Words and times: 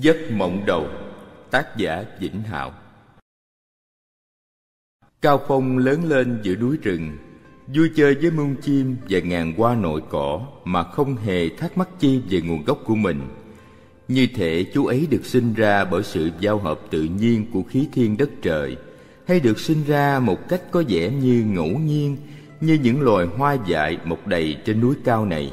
Giấc 0.00 0.16
mộng 0.30 0.66
đầu, 0.66 0.86
Tác 1.50 1.76
giả 1.76 2.04
Vĩnh 2.20 2.42
Hạo 2.42 2.72
Cao 5.22 5.40
Phong 5.48 5.78
lớn 5.78 6.04
lên 6.04 6.40
giữa 6.42 6.54
núi 6.56 6.76
rừng, 6.82 7.16
Vui 7.74 7.90
chơi 7.96 8.14
với 8.14 8.30
muôn 8.30 8.56
chim 8.62 8.96
và 9.10 9.18
ngàn 9.18 9.52
hoa 9.56 9.74
nội 9.74 10.02
cỏ 10.10 10.46
Mà 10.64 10.82
không 10.82 11.16
hề 11.16 11.48
thắc 11.48 11.78
mắc 11.78 11.88
chi 11.98 12.20
về 12.30 12.40
nguồn 12.40 12.64
gốc 12.64 12.78
của 12.84 12.94
mình. 12.94 13.20
Như 14.08 14.26
thể 14.34 14.66
chú 14.74 14.86
ấy 14.86 15.06
được 15.10 15.24
sinh 15.24 15.54
ra 15.54 15.84
bởi 15.84 16.02
sự 16.02 16.30
giao 16.40 16.58
hợp 16.58 16.80
tự 16.90 17.02
nhiên 17.02 17.46
của 17.52 17.62
khí 17.62 17.88
thiên 17.92 18.16
đất 18.16 18.30
trời, 18.42 18.76
Hay 19.26 19.40
được 19.40 19.58
sinh 19.58 19.84
ra 19.86 20.20
một 20.20 20.48
cách 20.48 20.62
có 20.70 20.82
vẻ 20.88 21.10
như 21.10 21.44
ngẫu 21.46 21.78
nhiên 21.78 22.16
Như 22.60 22.78
những 22.82 23.00
loài 23.00 23.26
hoa 23.26 23.56
dại 23.66 23.98
mọc 24.04 24.26
đầy 24.26 24.56
trên 24.64 24.80
núi 24.80 24.94
cao 25.04 25.26
này. 25.26 25.52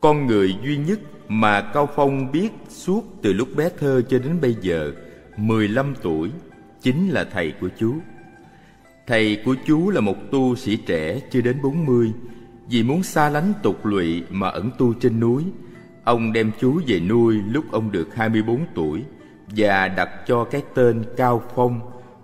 Con 0.00 0.26
người 0.26 0.54
duy 0.64 0.76
nhất 0.76 0.98
mà 1.28 1.60
Cao 1.60 1.88
Phong 1.94 2.32
biết 2.32 2.50
suốt 2.68 3.04
từ 3.22 3.32
lúc 3.32 3.48
bé 3.56 3.68
thơ 3.78 4.02
cho 4.08 4.18
đến 4.18 4.40
bây 4.40 4.56
giờ, 4.60 4.92
15 5.36 5.94
tuổi, 6.02 6.30
chính 6.82 7.08
là 7.08 7.24
thầy 7.24 7.52
của 7.60 7.68
chú. 7.78 7.94
Thầy 9.06 9.42
của 9.44 9.54
chú 9.66 9.90
là 9.90 10.00
một 10.00 10.16
tu 10.30 10.56
sĩ 10.56 10.76
trẻ 10.76 11.20
chưa 11.30 11.40
đến 11.40 11.62
40, 11.62 12.12
vì 12.68 12.82
muốn 12.82 13.02
xa 13.02 13.28
lánh 13.28 13.52
tục 13.62 13.86
lụy 13.86 14.22
mà 14.30 14.48
ẩn 14.48 14.70
tu 14.78 14.94
trên 14.94 15.20
núi. 15.20 15.44
Ông 16.04 16.32
đem 16.32 16.50
chú 16.60 16.80
về 16.86 17.00
nuôi 17.00 17.34
lúc 17.48 17.64
ông 17.72 17.92
được 17.92 18.14
24 18.14 18.66
tuổi 18.74 19.04
và 19.48 19.88
đặt 19.88 20.08
cho 20.26 20.44
cái 20.44 20.62
tên 20.74 21.04
Cao 21.16 21.42
Phong, 21.54 21.80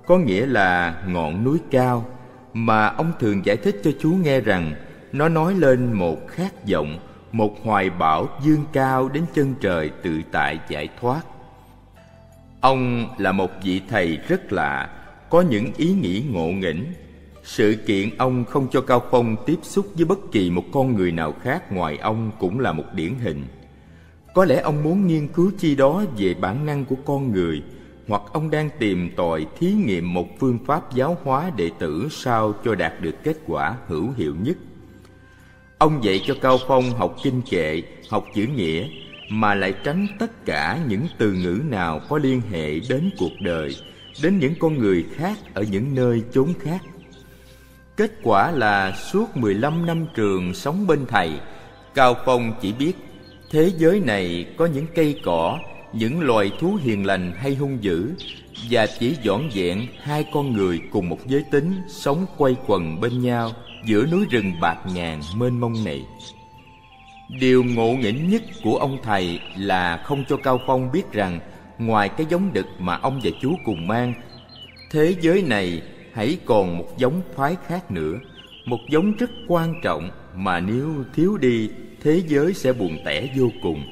có 0.07 0.19
nghĩa 0.19 0.47
là 0.47 1.03
ngọn 1.09 1.45
núi 1.45 1.59
cao, 1.71 2.07
mà 2.53 2.87
ông 2.87 3.13
thường 3.21 3.45
giải 3.45 3.57
thích 3.57 3.81
cho 3.85 3.91
chú 4.01 4.11
nghe 4.11 4.41
rằng 4.41 4.75
nó 5.13 5.29
nói 5.29 5.55
lên 5.55 5.93
một 5.93 6.29
khát 6.29 6.69
vọng 6.69 6.99
một 7.35 7.65
hoài 7.65 7.91
bão 7.91 8.29
dương 8.43 8.65
cao 8.73 9.09
đến 9.09 9.25
chân 9.35 9.55
trời 9.61 9.91
tự 10.03 10.21
tại 10.33 10.59
giải 10.69 10.89
thoát. 11.01 11.23
Ông 12.61 13.09
là 13.19 13.33
một 13.33 13.51
vị 13.65 13.83
thầy 13.89 14.19
rất 14.29 14.53
lạ, 14.53 14.91
có 15.31 15.41
những 15.41 15.73
ý 15.77 15.93
nghĩ 15.93 16.25
ngộ 16.31 16.47
nghĩnh. 16.47 16.85
Sự 17.43 17.77
kiện 17.87 18.17
ông 18.19 18.45
không 18.45 18.69
cho 18.73 18.81
cao 18.81 19.03
phong 19.11 19.37
tiếp 19.47 19.59
xúc 19.63 19.87
với 19.95 20.05
bất 20.05 20.19
kỳ 20.33 20.51
một 20.51 20.65
con 20.73 20.95
người 20.95 21.13
nào 21.13 21.35
khác 21.43 21.73
ngoài 21.73 21.99
ông 21.99 22.31
cũng 22.39 22.61
là 22.61 22.73
một 22.73 22.85
điển 22.95 23.15
hình. 23.15 23.45
Có 24.35 24.45
lẽ 24.45 24.61
ông 24.61 24.83
muốn 24.83 25.07
nghiên 25.07 25.29
cứu 25.29 25.51
chi 25.59 25.77
đó 25.77 26.05
về 26.19 26.35
bản 26.35 26.67
năng 26.67 26.85
của 26.85 26.97
con 27.05 27.33
người, 27.33 27.63
hoặc 28.09 28.23
ông 28.33 28.51
đang 28.51 28.71
tìm 28.79 29.11
tòi 29.17 29.47
thí 29.59 29.73
nghiệm 29.73 30.15
một 30.15 30.29
phương 30.41 30.59
pháp 30.67 30.95
giáo 30.95 31.17
hóa 31.25 31.51
đệ 31.57 31.71
tử 31.79 32.09
sao 32.11 32.55
cho 32.65 32.75
đạt 32.75 32.93
được 33.01 33.15
kết 33.23 33.37
quả 33.47 33.77
hữu 33.89 34.11
hiệu 34.17 34.35
nhất. 34.43 34.57
Ông 35.85 36.05
dạy 36.05 36.21
cho 36.27 36.35
Cao 36.41 36.59
Phong 36.69 36.91
học 36.91 37.17
kinh 37.23 37.43
kệ, 37.43 37.83
học 38.09 38.27
chữ 38.35 38.47
nghĩa 38.57 38.89
mà 39.29 39.55
lại 39.55 39.75
tránh 39.85 40.07
tất 40.19 40.47
cả 40.47 40.79
những 40.89 41.07
từ 41.19 41.33
ngữ 41.33 41.61
nào 41.69 42.01
có 42.09 42.19
liên 42.19 42.43
hệ 42.51 42.81
đến 42.89 43.11
cuộc 43.19 43.33
đời, 43.41 43.77
đến 44.23 44.39
những 44.39 44.55
con 44.59 44.79
người 44.79 45.05
khác 45.15 45.39
ở 45.55 45.63
những 45.63 45.95
nơi 45.95 46.23
chốn 46.33 46.53
khác. 46.61 46.83
Kết 47.97 48.11
quả 48.23 48.51
là 48.51 48.93
suốt 48.93 49.37
15 49.37 49.87
năm 49.87 50.07
trường 50.15 50.55
sống 50.55 50.87
bên 50.87 51.07
thầy, 51.09 51.31
Cao 51.95 52.17
Phong 52.25 52.55
chỉ 52.61 52.73
biết 52.73 52.93
thế 53.51 53.73
giới 53.79 54.01
này 54.01 54.47
có 54.57 54.67
những 54.67 54.87
cây 54.95 55.21
cỏ, 55.25 55.59
những 55.93 56.21
loài 56.21 56.53
thú 56.61 56.79
hiền 56.83 57.07
lành 57.07 57.33
hay 57.37 57.55
hung 57.55 57.79
dữ 57.81 58.11
và 58.71 58.87
chỉ 59.01 59.17
dọn 59.23 59.51
dẹn 59.55 59.87
hai 60.01 60.25
con 60.35 60.53
người 60.53 60.81
cùng 60.93 61.09
một 61.09 61.19
giới 61.27 61.45
tính 61.51 61.73
sống 61.89 62.27
quay 62.37 62.57
quần 62.67 63.01
bên 63.01 63.23
nhau 63.23 63.53
giữa 63.85 64.07
núi 64.07 64.27
rừng 64.31 64.53
bạc 64.61 64.77
ngàn 64.95 65.21
mênh 65.37 65.61
mông 65.61 65.85
này. 65.85 66.07
Điều 67.41 67.65
ngộ 67.65 67.93
nghĩnh 67.93 68.31
nhất 68.31 68.43
của 68.65 68.77
ông 68.77 68.99
thầy 69.03 69.41
là 69.57 69.97
không 69.97 70.25
cho 70.29 70.37
cao 70.37 70.61
phong 70.67 70.93
biết 70.93 71.13
rằng 71.13 71.41
ngoài 71.79 72.09
cái 72.09 72.27
giống 72.31 72.53
đực 72.53 72.67
mà 72.79 72.97
ông 72.97 73.21
và 73.23 73.31
chú 73.41 73.57
cùng 73.65 73.87
mang, 73.87 74.15
thế 74.91 75.15
giới 75.21 75.43
này 75.43 75.83
hãy 76.13 76.39
còn 76.45 76.79
một 76.79 76.89
giống 76.97 77.23
phái 77.35 77.57
khác 77.67 77.91
nữa, 77.91 78.19
một 78.65 78.81
giống 78.91 79.17
rất 79.17 79.31
quan 79.49 79.75
trọng 79.83 80.11
mà 80.35 80.61
nếu 80.61 81.05
thiếu 81.15 81.37
đi, 81.37 81.71
thế 82.03 82.23
giới 82.27 82.55
sẽ 82.55 82.73
buồn 82.73 82.99
tẻ 83.05 83.29
vô 83.37 83.49
cùng, 83.63 83.85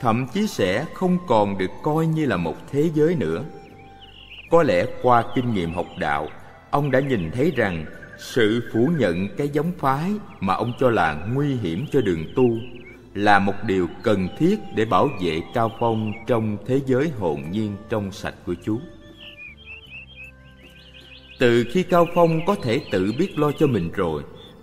thậm 0.00 0.26
chí 0.34 0.46
sẽ 0.46 0.84
không 0.94 1.18
còn 1.26 1.58
được 1.58 1.70
coi 1.82 2.06
như 2.06 2.26
là 2.26 2.36
một 2.36 2.56
thế 2.72 2.90
giới 2.94 3.14
nữa. 3.14 3.44
Có 4.50 4.62
lẽ 4.62 4.84
qua 5.02 5.24
kinh 5.34 5.54
nghiệm 5.54 5.72
học 5.72 5.86
đạo, 5.98 6.28
ông 6.70 6.90
đã 6.90 7.00
nhìn 7.00 7.30
thấy 7.30 7.52
rằng 7.56 7.84
sự 8.18 8.70
phủ 8.72 8.88
nhận 8.98 9.28
cái 9.36 9.48
giống 9.48 9.72
phái 9.78 10.12
mà 10.40 10.54
ông 10.54 10.72
cho 10.80 10.90
là 10.90 11.26
nguy 11.32 11.54
hiểm 11.54 11.86
cho 11.92 12.00
đường 12.00 12.24
tu 12.36 12.48
là 13.14 13.38
một 13.38 13.54
điều 13.66 13.88
cần 14.02 14.28
thiết 14.38 14.58
để 14.74 14.84
bảo 14.84 15.08
vệ 15.22 15.40
cao 15.54 15.72
phong 15.80 16.12
trong 16.26 16.56
thế 16.66 16.80
giới 16.86 17.10
hồn 17.18 17.42
nhiên 17.50 17.76
trong 17.88 18.12
sạch 18.12 18.34
của 18.46 18.54
chú 18.64 18.80
từ 21.38 21.64
khi 21.70 21.82
cao 21.82 22.06
phong 22.14 22.46
có 22.46 22.54
thể 22.54 22.80
tự 22.90 23.12
biết 23.18 23.38
lo 23.38 23.52
cho 23.52 23.66
mình 23.66 23.90
rồi, 23.94 24.22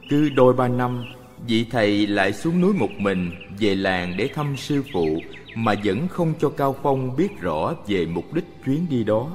cứ 0.09 0.29
đôi 0.29 0.53
ba 0.53 0.67
năm, 0.67 1.05
vị 1.47 1.65
thầy 1.71 2.07
lại 2.07 2.33
xuống 2.33 2.61
núi 2.61 2.73
một 2.73 2.89
mình 2.97 3.31
về 3.59 3.75
làng 3.75 4.17
để 4.17 4.29
thăm 4.35 4.57
sư 4.57 4.83
phụ 4.93 5.19
mà 5.55 5.73
vẫn 5.83 6.07
không 6.07 6.33
cho 6.39 6.49
cao 6.49 6.75
phong 6.83 7.15
biết 7.15 7.41
rõ 7.41 7.73
về 7.87 8.05
mục 8.05 8.33
đích 8.33 8.43
chuyến 8.65 8.85
đi 8.89 9.03
đó. 9.03 9.29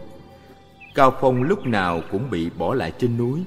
Cao 0.94 1.14
phong 1.20 1.42
lúc 1.42 1.66
nào 1.66 2.02
cũng 2.10 2.30
bị 2.30 2.50
bỏ 2.58 2.74
lại 2.74 2.92
trên 2.98 3.16
núi 3.16 3.40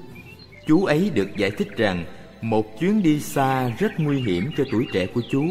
chú 0.66 0.84
ấy 0.84 1.10
được 1.14 1.36
giải 1.36 1.50
thích 1.50 1.76
rằng 1.76 2.04
một 2.40 2.80
chuyến 2.80 3.02
đi 3.02 3.20
xa 3.20 3.70
rất 3.78 3.92
nguy 3.98 4.20
hiểm 4.20 4.50
cho 4.56 4.64
tuổi 4.72 4.86
trẻ 4.92 5.06
của 5.06 5.22
chú. 5.30 5.44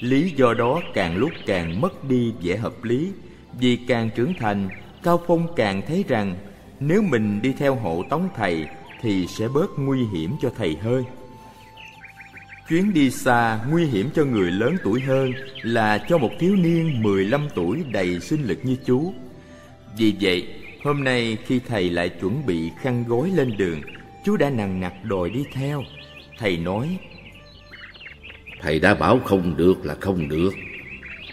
Lý 0.00 0.32
do 0.36 0.54
đó 0.54 0.80
càng 0.94 1.16
lúc 1.16 1.30
càng 1.46 1.80
mất 1.80 2.04
đi 2.04 2.32
vẻ 2.42 2.56
hợp 2.56 2.84
lý. 2.84 3.12
Vì 3.60 3.76
càng 3.76 4.10
trưởng 4.14 4.34
thành, 4.34 4.68
cao 5.02 5.22
phong 5.26 5.54
càng 5.56 5.82
thấy 5.88 6.04
rằng 6.08 6.36
nếu 6.80 7.02
mình 7.02 7.42
đi 7.42 7.52
theo 7.58 7.74
hộ 7.74 8.04
tống 8.10 8.28
thầy 8.36 8.66
thì 9.00 9.26
sẽ 9.26 9.48
bớt 9.48 9.70
nguy 9.76 9.98
hiểm 10.12 10.32
cho 10.42 10.50
thầy 10.58 10.76
hơi 10.76 11.04
chuyến 12.68 12.92
đi 12.92 13.10
xa 13.10 13.60
nguy 13.70 13.86
hiểm 13.86 14.10
cho 14.14 14.24
người 14.24 14.50
lớn 14.50 14.76
tuổi 14.84 15.00
hơn 15.00 15.32
là 15.62 15.98
cho 16.08 16.18
một 16.18 16.30
thiếu 16.38 16.56
niên 16.56 17.02
15 17.02 17.48
tuổi 17.54 17.84
đầy 17.92 18.20
sinh 18.20 18.44
lực 18.44 18.58
như 18.62 18.76
chú. 18.86 19.12
Vì 19.98 20.14
vậy, 20.20 20.48
hôm 20.84 21.04
nay 21.04 21.36
khi 21.46 21.60
thầy 21.68 21.90
lại 21.90 22.08
chuẩn 22.08 22.46
bị 22.46 22.70
khăn 22.80 23.04
gối 23.08 23.30
lên 23.34 23.56
đường 23.56 23.80
Chú 24.24 24.36
đã 24.36 24.50
nằng 24.50 24.80
nặc 24.80 24.92
đòi 25.04 25.30
đi 25.30 25.44
theo. 25.52 25.82
Thầy 26.38 26.56
nói 26.56 26.98
Thầy 28.60 28.80
đã 28.80 28.94
bảo 28.94 29.20
không 29.24 29.56
được 29.56 29.86
là 29.86 29.94
không 30.00 30.28
được. 30.28 30.50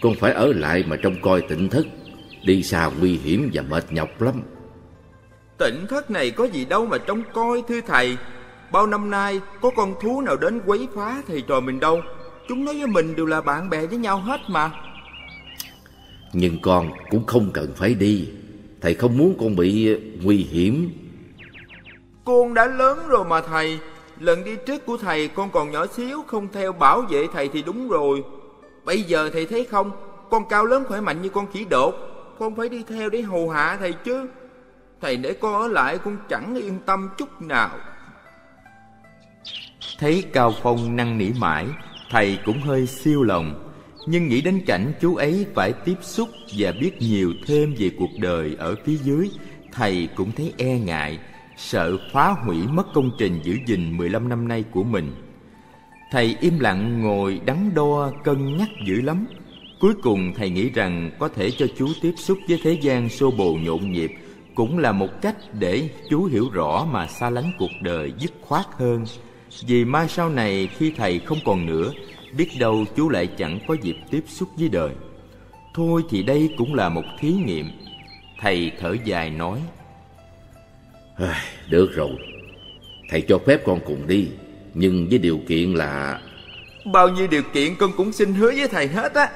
Con 0.01 0.15
phải 0.15 0.31
ở 0.31 0.53
lại 0.53 0.83
mà 0.87 0.95
trông 0.95 1.21
coi 1.21 1.41
tỉnh 1.41 1.69
thất 1.69 1.85
Đi 2.45 2.63
xa 2.63 2.91
nguy 2.99 3.17
hiểm 3.17 3.49
và 3.53 3.61
mệt 3.61 3.91
nhọc 3.91 4.21
lắm. 4.21 4.41
Tỉnh 5.57 5.85
thất 5.89 6.11
này 6.11 6.31
có 6.31 6.43
gì 6.45 6.65
đâu 6.65 6.85
mà 6.85 6.97
trông 6.97 7.23
coi 7.33 7.63
thưa 7.67 7.81
thầy. 7.81 8.17
Bao 8.71 8.87
năm 8.87 9.09
nay 9.09 9.39
có 9.61 9.71
con 9.75 9.93
thú 10.01 10.21
nào 10.21 10.37
đến 10.37 10.61
quấy 10.65 10.87
phá 10.95 11.21
thầy 11.27 11.41
trò 11.41 11.59
mình 11.59 11.79
đâu. 11.79 12.01
Chúng 12.47 12.65
nói 12.65 12.77
với 12.77 12.87
mình 12.87 13.15
đều 13.15 13.25
là 13.25 13.41
bạn 13.41 13.69
bè 13.69 13.85
với 13.85 13.97
nhau 13.97 14.17
hết 14.17 14.41
mà. 14.47 14.71
Nhưng 16.33 16.59
con 16.61 16.89
cũng 17.09 17.25
không 17.25 17.51
cần 17.53 17.73
phải 17.75 17.93
đi. 17.93 18.27
Thầy 18.81 18.93
không 18.93 19.17
muốn 19.17 19.35
con 19.39 19.55
bị 19.55 19.97
nguy 20.23 20.37
hiểm 20.37 20.89
con 22.25 22.53
đã 22.53 22.65
lớn 22.65 23.07
rồi 23.07 23.25
mà 23.25 23.41
thầy. 23.41 23.79
Lần 24.19 24.43
đi 24.43 24.55
trước 24.65 24.85
của 24.85 24.97
thầy 24.97 25.27
con 25.27 25.49
còn 25.51 25.71
nhỏ 25.71 25.85
xíu, 25.87 26.23
Không 26.27 26.47
theo 26.53 26.71
bảo 26.71 27.01
vệ 27.01 27.27
thầy 27.33 27.49
thì 27.49 27.61
đúng 27.61 27.89
rồi. 27.89 28.23
Bây 28.85 29.01
giờ 29.01 29.29
thầy 29.33 29.45
thấy 29.45 29.65
không? 29.65 29.91
Con 30.29 30.43
cao 30.49 30.65
lớn 30.65 30.83
khỏe 30.87 31.01
mạnh 31.01 31.21
như 31.21 31.29
con 31.29 31.47
khỉ 31.51 31.65
đột. 31.65 31.95
Con 32.39 32.55
phải 32.55 32.69
đi 32.69 32.83
theo 32.89 33.09
để 33.09 33.21
hầu 33.21 33.49
hạ 33.49 33.77
thầy 33.79 33.93
chứ. 33.93 34.27
Thầy 35.01 35.17
để 35.17 35.33
con 35.33 35.61
ở 35.61 35.67
lại 35.67 35.97
con 35.97 36.17
chẳng 36.29 36.55
yên 36.55 36.79
tâm 36.85 37.09
chút 37.17 37.41
nào. 37.41 37.69
Thấy 39.99 40.23
Cao 40.33 40.53
Phong 40.63 40.95
năn 40.95 41.17
nỉ 41.17 41.29
mãi, 41.39 41.67
Thầy 42.09 42.39
cũng 42.45 42.61
hơi 42.61 42.85
siêu 42.85 43.23
lòng. 43.23 43.71
Nhưng 44.07 44.27
nghĩ 44.27 44.41
đến 44.41 44.63
cảnh 44.67 44.93
chú 45.01 45.15
ấy 45.15 45.45
phải 45.55 45.73
tiếp 45.73 45.95
xúc 46.01 46.29
Và 46.57 46.71
biết 46.81 46.91
nhiều 46.99 47.33
thêm 47.47 47.75
về 47.79 47.91
cuộc 47.99 48.09
đời 48.19 48.55
ở 48.59 48.75
phía 48.85 48.95
dưới, 48.95 49.31
Thầy 49.71 50.09
cũng 50.15 50.31
thấy 50.31 50.53
e 50.57 50.79
ngại 50.79 51.19
sợ 51.57 51.97
phá 52.11 52.31
hủy 52.31 52.57
mất 52.67 52.93
công 52.93 53.11
trình 53.17 53.39
giữ 53.43 53.57
gìn 53.65 53.97
15 53.97 54.29
năm 54.29 54.47
nay 54.47 54.63
của 54.71 54.83
mình. 54.83 55.11
Thầy 56.11 56.37
im 56.39 56.59
lặng 56.59 57.01
ngồi 57.01 57.41
đắn 57.45 57.71
đo 57.75 58.11
cân 58.23 58.57
nhắc 58.57 58.69
dữ 58.85 59.01
lắm. 59.01 59.25
Cuối 59.79 59.93
cùng 60.03 60.33
thầy 60.37 60.49
nghĩ 60.49 60.69
rằng 60.69 61.11
có 61.19 61.27
thể 61.27 61.51
cho 61.51 61.65
chú 61.77 61.87
tiếp 62.01 62.13
xúc 62.17 62.37
với 62.47 62.59
thế 62.63 62.77
gian 62.81 63.09
xô 63.09 63.31
bồ 63.31 63.53
nhộn 63.53 63.91
nhịp 63.91 64.11
cũng 64.55 64.77
là 64.77 64.91
một 64.91 65.21
cách 65.21 65.35
để 65.59 65.89
chú 66.09 66.23
hiểu 66.23 66.49
rõ 66.53 66.87
mà 66.91 67.07
xa 67.07 67.29
lánh 67.29 67.51
cuộc 67.59 67.71
đời 67.81 68.13
dứt 68.19 68.31
khoát 68.41 68.65
hơn. 68.77 69.05
Vì 69.67 69.85
mai 69.85 70.07
sau 70.09 70.29
này 70.29 70.67
khi 70.77 70.91
thầy 70.91 71.19
không 71.19 71.37
còn 71.45 71.65
nữa, 71.65 71.91
biết 72.37 72.49
đâu 72.59 72.85
chú 72.95 73.09
lại 73.09 73.27
chẳng 73.27 73.59
có 73.67 73.75
dịp 73.81 73.97
tiếp 74.11 74.23
xúc 74.27 74.49
với 74.57 74.69
đời. 74.69 74.91
Thôi 75.73 76.03
thì 76.09 76.23
đây 76.23 76.49
cũng 76.57 76.73
là 76.73 76.89
một 76.89 77.03
thí 77.19 77.33
nghiệm. 77.33 77.71
Thầy 78.39 78.71
thở 78.79 78.95
dài 79.05 79.29
nói: 79.29 79.61
được 81.69 81.95
rồi. 81.95 82.09
Thầy 83.09 83.21
cho 83.21 83.37
phép 83.37 83.61
con 83.65 83.79
cùng 83.85 84.07
đi 84.07 84.27
Nhưng 84.73 85.07
với 85.09 85.17
điều 85.17 85.39
kiện 85.47 85.73
là 85.73 86.21
Bao 86.93 87.09
nhiêu 87.09 87.27
điều 87.27 87.43
kiện 87.53 87.75
con 87.75 87.91
cũng 87.97 88.11
xin 88.11 88.33
hứa 88.33 88.51
với 88.51 88.67
thầy 88.67 88.87
hết 88.87 89.13
á. 89.13 89.29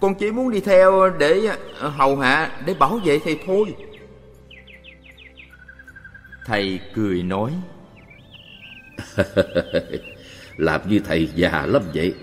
Con 0.00 0.14
chỉ 0.14 0.30
muốn 0.30 0.50
đi 0.50 0.60
theo 0.60 1.10
để 1.18 1.40
ờ, 1.78 1.88
hầu 1.88 2.16
hạ 2.16 2.50
Để 2.66 2.74
bảo 2.74 3.00
vệ 3.04 3.18
thầy 3.18 3.38
thôi. 3.46 3.74
Thầy 6.46 6.80
cười 6.94 7.22
nói. 7.22 7.52
Làm 10.56 10.80
như 10.88 11.00
thầy 11.04 11.28
già 11.34 11.66
lắm 11.66 11.82
vậy 11.94 12.14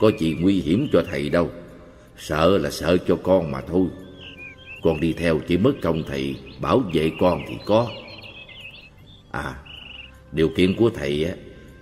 Có 0.00 0.10
gì 0.18 0.36
nguy 0.40 0.60
hiểm 0.60 0.88
cho 0.92 1.02
thầy 1.10 1.28
đâu. 1.28 1.50
Sợ 2.18 2.58
là 2.58 2.70
sợ 2.70 2.96
cho 3.08 3.16
con 3.22 3.50
mà 3.50 3.60
thôi. 3.60 3.86
Con 4.82 5.00
đi 5.00 5.12
theo 5.12 5.38
chỉ 5.48 5.56
mất 5.56 5.72
công 5.82 6.02
thầy 6.08 6.36
Bảo 6.60 6.78
vệ 6.92 7.10
con 7.20 7.42
thì 7.48 7.54
có 7.66 7.88
À 9.36 9.54
Điều 10.32 10.48
kiện 10.48 10.74
của 10.76 10.90
thầy 10.90 11.26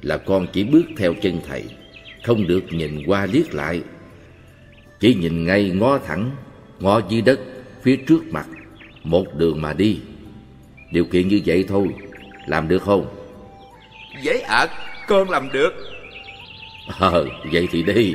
là 0.03 0.17
con 0.17 0.47
chỉ 0.53 0.65
bước 0.65 0.85
theo 0.97 1.15
chân 1.23 1.41
thầy 1.47 1.65
Không 2.25 2.47
được 2.47 2.65
nhìn 2.71 3.03
qua 3.06 3.27
liếc 3.27 3.55
lại. 3.55 3.83
Chỉ 5.01 5.15
nhìn 5.15 5.45
ngay 5.45 5.71
ngó 5.71 5.99
thẳng 5.99 6.31
Ngó 6.81 7.01
dưới 7.09 7.23
đất 7.23 7.41
Phía 7.83 7.97
trước 7.97 8.25
mặt 8.31 8.47
Một 9.05 9.27
đường 9.37 9.62
mà 9.62 9.73
đi. 9.73 10.01
Điều 10.93 11.05
kiện 11.05 11.29
như 11.29 11.41
vậy 11.47 11.65
thôi 11.69 11.89
Làm 12.47 12.69
được 12.69 12.83
không? 12.83 13.06
Dễ 14.23 14.41
ạ 14.41 14.56
à, 14.56 14.67
con 15.09 15.31
làm 15.31 15.49
được. 15.53 15.73
Ờ 16.99 17.27
vậy 17.53 17.69
thì 17.71 17.83
đi. 17.83 18.15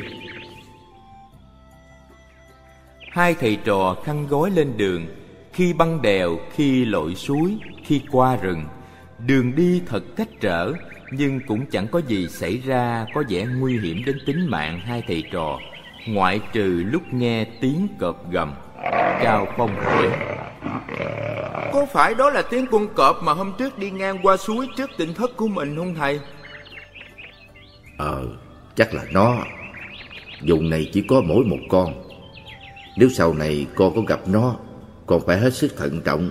Hai 3.12 3.34
thầy 3.34 3.58
trò 3.64 3.96
khăn 4.04 4.28
gói 4.28 4.52
lên 4.52 4.78
đường 4.78 5.06
Khi 5.54 5.74
băng 5.74 6.02
đèo, 6.02 6.40
khi 6.56 6.86
lội 6.86 7.16
suối, 7.16 7.58
khi 7.86 8.02
qua 8.12 8.36
rừng 8.36 8.66
Đường 9.28 9.56
đi 9.56 9.82
thật 9.86 10.04
cách 10.16 10.30
trở 10.42 10.74
Nhưng 11.12 11.40
cũng 11.48 11.66
chẳng 11.66 11.88
có 11.88 12.02
gì 12.08 12.28
xảy 12.28 12.58
ra 12.58 13.06
Có 13.14 13.24
vẻ 13.30 13.48
nguy 13.60 13.80
hiểm 13.80 14.06
đến 14.06 14.18
tính 14.26 14.48
mạng 14.50 14.80
hai 14.80 15.04
thầy 15.08 15.24
trò. 15.32 15.60
Ngoại 16.08 16.40
trừ 16.54 16.84
lúc 16.92 17.02
nghe 17.12 17.46
tiếng 17.62 17.88
cọp 18.00 18.32
gầm 18.32 18.54
Cao 19.24 19.48
Phong 19.58 19.76
hỏi. 19.76 20.10
Có 21.74 21.86
phải 21.94 22.14
đó 22.16 22.30
là 22.30 22.42
tiếng 22.42 22.68
con 22.68 22.94
cọp 22.94 23.24
mà 23.24 23.34
hôm 23.34 23.54
trước 23.58 23.80
đi 23.80 23.92
ngang 23.92 24.20
qua 24.24 24.38
suối 24.38 24.68
trước 24.78 24.90
tỉnh 24.98 25.14
thất 25.14 25.38
của 25.38 25.48
mình 25.48 25.76
không 25.76 25.96
thầy? 25.96 26.20
Ờ, 27.98 28.28
chắc 28.76 28.94
là 28.94 29.04
nó. 29.12 29.38
Dùng 30.42 30.70
này 30.70 30.90
chỉ 30.94 31.04
có 31.08 31.22
mỗi 31.22 31.46
một 31.46 31.60
con. 31.70 31.94
Nếu 32.98 33.10
sau 33.10 33.34
này 33.34 33.68
con 33.76 33.96
có 33.96 34.02
gặp 34.02 34.20
nó 34.28 34.56
Con 35.06 35.22
phải 35.28 35.38
hết 35.38 35.54
sức 35.54 35.78
thận 35.78 36.02
trọng 36.06 36.30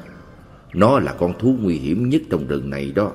Nó 0.72 0.98
là 0.98 1.12
con 1.12 1.38
thú 1.38 1.56
nguy 1.60 1.74
hiểm 1.74 2.08
nhất 2.08 2.22
trong 2.30 2.46
rừng 2.46 2.70
này 2.70 2.92
đó. 2.94 3.12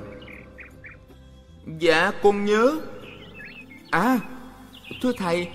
Dạ 1.79 2.11
con 2.23 2.45
nhớ. 2.45 2.79
À 3.91 4.19
Thưa 5.01 5.11
thầy 5.17 5.47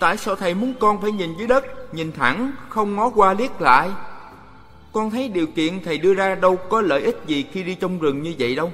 Tại 0.00 0.16
sao 0.16 0.36
thầy 0.36 0.54
muốn 0.54 0.74
con 0.80 1.02
phải 1.02 1.12
nhìn 1.12 1.30
dưới 1.38 1.48
đất 1.48 1.94
Nhìn 1.94 2.12
thẳng 2.12 2.52
không 2.68 2.96
ngó 2.96 3.10
qua 3.10 3.34
liếc 3.34 3.60
lại? 3.60 3.90
Con 4.92 5.10
thấy 5.10 5.28
điều 5.28 5.46
kiện 5.46 5.80
thầy 5.84 5.98
đưa 5.98 6.14
ra 6.14 6.34
đâu 6.34 6.56
có 6.56 6.80
lợi 6.80 7.02
ích 7.02 7.16
gì 7.26 7.44
khi 7.52 7.62
đi 7.62 7.74
trong 7.74 7.98
rừng 7.98 8.22
như 8.22 8.34
vậy 8.38 8.56
đâu. 8.56 8.72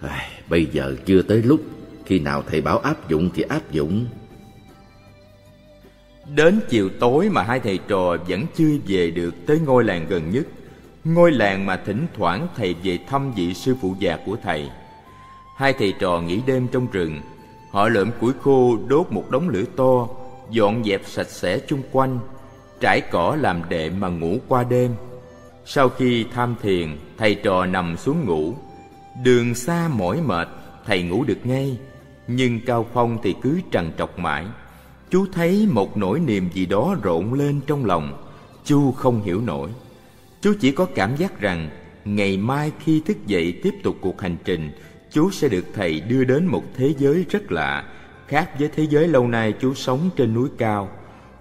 À, 0.00 0.28
Bây 0.48 0.66
giờ 0.66 0.96
chưa 1.06 1.22
tới 1.22 1.42
lúc. 1.42 1.60
Khi 2.06 2.18
nào 2.18 2.42
thầy 2.46 2.60
bảo 2.60 2.78
áp 2.78 3.08
dụng 3.08 3.30
thì 3.34 3.42
áp 3.42 3.70
dụng. 3.70 4.06
Đến 6.34 6.60
chiều 6.68 6.88
tối 7.00 7.28
mà 7.28 7.42
hai 7.42 7.60
thầy 7.60 7.78
trò 7.88 8.16
vẫn 8.28 8.44
chưa 8.56 8.76
về 8.86 9.10
được 9.10 9.34
tới 9.46 9.60
ngôi 9.66 9.84
làng 9.84 10.06
gần 10.08 10.30
nhất 10.30 10.46
Ngôi 11.04 11.32
làng 11.32 11.66
mà 11.66 11.76
thỉnh 11.76 12.06
thoảng 12.16 12.48
thầy 12.56 12.74
về 12.74 12.98
thăm 13.08 13.32
vị 13.32 13.54
sư 13.54 13.76
phụ 13.80 13.94
già 13.98 14.18
của 14.26 14.36
thầy. 14.42 14.70
Hai 15.56 15.72
thầy 15.72 15.94
trò 15.98 16.20
nghỉ 16.20 16.40
đêm 16.46 16.68
trong 16.72 16.86
rừng. 16.92 17.20
Họ 17.70 17.88
lượm 17.88 18.10
củi 18.20 18.32
khô, 18.40 18.76
đốt 18.88 19.06
một 19.10 19.30
đống 19.30 19.48
lửa 19.48 19.64
to, 19.76 20.08
Dọn 20.50 20.84
dẹp 20.84 21.00
sạch 21.04 21.28
sẽ 21.28 21.58
chung 21.58 21.82
quanh, 21.92 22.18
Trải 22.80 23.00
cỏ 23.00 23.36
làm 23.40 23.62
đệm 23.68 24.00
mà 24.00 24.08
ngủ 24.08 24.36
qua 24.48 24.64
đêm. 24.64 24.94
Sau 25.64 25.88
khi 25.88 26.26
tham 26.34 26.54
thiền, 26.62 26.98
Thầy 27.18 27.34
trò 27.34 27.66
nằm 27.66 27.96
xuống 27.96 28.24
ngủ. 28.26 28.54
Đường 29.24 29.54
xa 29.54 29.88
mỏi 29.88 30.20
mệt, 30.20 30.48
Thầy 30.86 31.02
ngủ 31.02 31.24
được 31.24 31.38
ngay, 31.44 31.78
Nhưng 32.26 32.60
Cao 32.66 32.86
Phong 32.92 33.18
thì 33.22 33.34
cứ 33.42 33.60
trằn 33.72 33.90
trọc 33.98 34.18
mãi. 34.18 34.46
Chú 35.10 35.26
thấy 35.32 35.68
một 35.70 35.96
nỗi 35.96 36.20
niềm 36.20 36.48
gì 36.52 36.66
đó 36.66 36.96
rộn 37.02 37.34
lên 37.34 37.60
trong 37.66 37.84
lòng, 37.84 38.26
Chú 38.64 38.92
không 38.92 39.22
hiểu 39.22 39.40
nổi. 39.40 39.70
Chú 40.44 40.54
chỉ 40.60 40.72
có 40.72 40.84
cảm 40.84 41.16
giác 41.16 41.40
rằng 41.40 41.70
Ngày 42.04 42.36
mai 42.36 42.72
khi 42.84 43.00
thức 43.00 43.26
dậy 43.26 43.60
tiếp 43.62 43.74
tục 43.82 43.96
cuộc 44.00 44.20
hành 44.20 44.36
trình 44.44 44.70
Chú 45.10 45.30
sẽ 45.30 45.48
được 45.48 45.64
thầy 45.74 46.00
đưa 46.00 46.24
đến 46.24 46.46
một 46.46 46.62
thế 46.76 46.94
giới 46.98 47.24
rất 47.30 47.52
lạ, 47.52 47.84
Khác 48.26 48.58
với 48.58 48.68
thế 48.76 48.86
giới 48.90 49.08
lâu 49.08 49.28
nay 49.28 49.54
chú 49.60 49.74
sống 49.74 50.10
trên 50.16 50.34
núi 50.34 50.48
cao. 50.58 50.88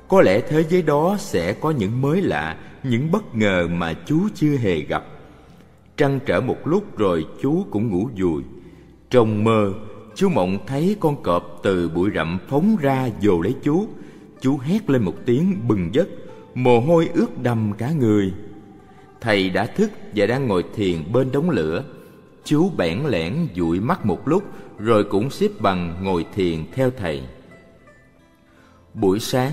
Có 0.07 0.21
lẽ 0.21 0.41
thế 0.50 0.63
giới 0.69 0.81
đó 0.81 1.15
sẽ 1.19 1.53
có 1.53 1.71
những 1.71 2.01
mới 2.01 2.21
lạ, 2.21 2.57
Những 2.83 3.11
bất 3.11 3.35
ngờ 3.35 3.67
mà 3.71 3.94
chú 4.05 4.27
chưa 4.35 4.57
hề 4.57 4.79
gặp. 4.79 5.05
Trăn 5.97 6.19
trở 6.25 6.41
một 6.41 6.67
lúc 6.67 6.97
rồi 6.97 7.25
chú 7.41 7.65
cũng 7.71 7.89
ngủ 7.89 8.09
vùi 8.17 8.44
Trong 9.09 9.44
mơ 9.44 9.73
Chú 10.15 10.29
mộng 10.29 10.57
thấy 10.67 10.95
con 11.00 11.23
cọp 11.23 11.59
từ 11.63 11.89
bụi 11.89 12.09
rậm 12.15 12.39
phóng 12.50 12.77
ra 12.81 13.09
dồ 13.21 13.41
lấy 13.41 13.55
chú 13.63 13.88
Chú 14.41 14.57
hét 14.57 14.89
lên 14.89 15.03
một 15.03 15.15
tiếng 15.25 15.67
bừng 15.67 15.89
giấc, 15.94 16.07
Mồ 16.55 16.79
hôi 16.79 17.09
ướt 17.13 17.41
đầm 17.41 17.73
cả 17.77 17.91
người. 17.91 18.33
Thầy 19.24 19.50
đã 19.50 19.66
thức 19.66 19.92
và 20.16 20.25
đang 20.25 20.48
ngồi 20.48 20.64
thiền 20.75 21.12
bên 21.14 21.31
đống 21.31 21.50
lửa 21.50 21.84
Chú 22.44 22.70
bẽn 22.78 23.00
lẽn 23.08 23.48
dụi 23.56 23.80
mắt 23.80 24.06
một 24.06 24.28
lúc 24.28 24.44
Rồi 24.80 25.04
cũng 25.04 25.30
xếp 25.30 25.48
bằng 25.60 25.96
ngồi 26.02 26.25
thiền 26.36 26.66
theo 26.74 26.92
thầy 26.98 27.24
Buổi 28.94 29.20
sáng 29.20 29.52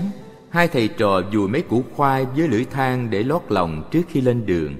Hai 0.49 0.67
thầy 0.67 0.87
trò 0.87 1.21
dùi 1.33 1.47
mấy 1.47 1.61
củ 1.61 1.83
khoai 1.95 2.25
với 2.25 2.47
lưỡi 2.47 2.65
than 2.65 3.09
để 3.09 3.23
lót 3.23 3.41
lòng 3.49 3.83
trước 3.91 4.01
khi 4.09 4.21
lên 4.21 4.45
đường 4.45 4.75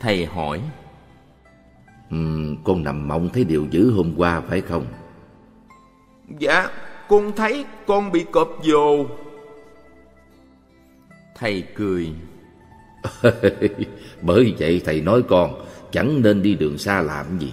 Thầy 0.00 0.26
hỏi 0.26 0.60
uhm, 2.14 2.56
Con 2.64 2.84
nằm 2.84 3.08
mộng 3.08 3.28
thấy 3.32 3.44
điều 3.44 3.66
dữ 3.70 3.90
hôm 3.90 4.14
qua 4.16 4.40
phải 4.40 4.60
không? 4.60 4.86
Dạ, 6.38 6.68
con 7.08 7.32
thấy 7.36 7.64
con 7.86 8.12
bị 8.12 8.24
cọp 8.32 8.48
dồ 8.62 9.06
Thầy 11.36 11.62
cười. 11.74 12.12
Bởi 14.22 14.54
vậy 14.58 14.82
thầy 14.84 15.00
nói 15.00 15.22
con, 15.28 15.64
chẳng 15.90 16.22
nên 16.22 16.42
đi 16.42 16.54
đường 16.54 16.78
xa 16.78 17.02
làm 17.02 17.38
gì. 17.38 17.52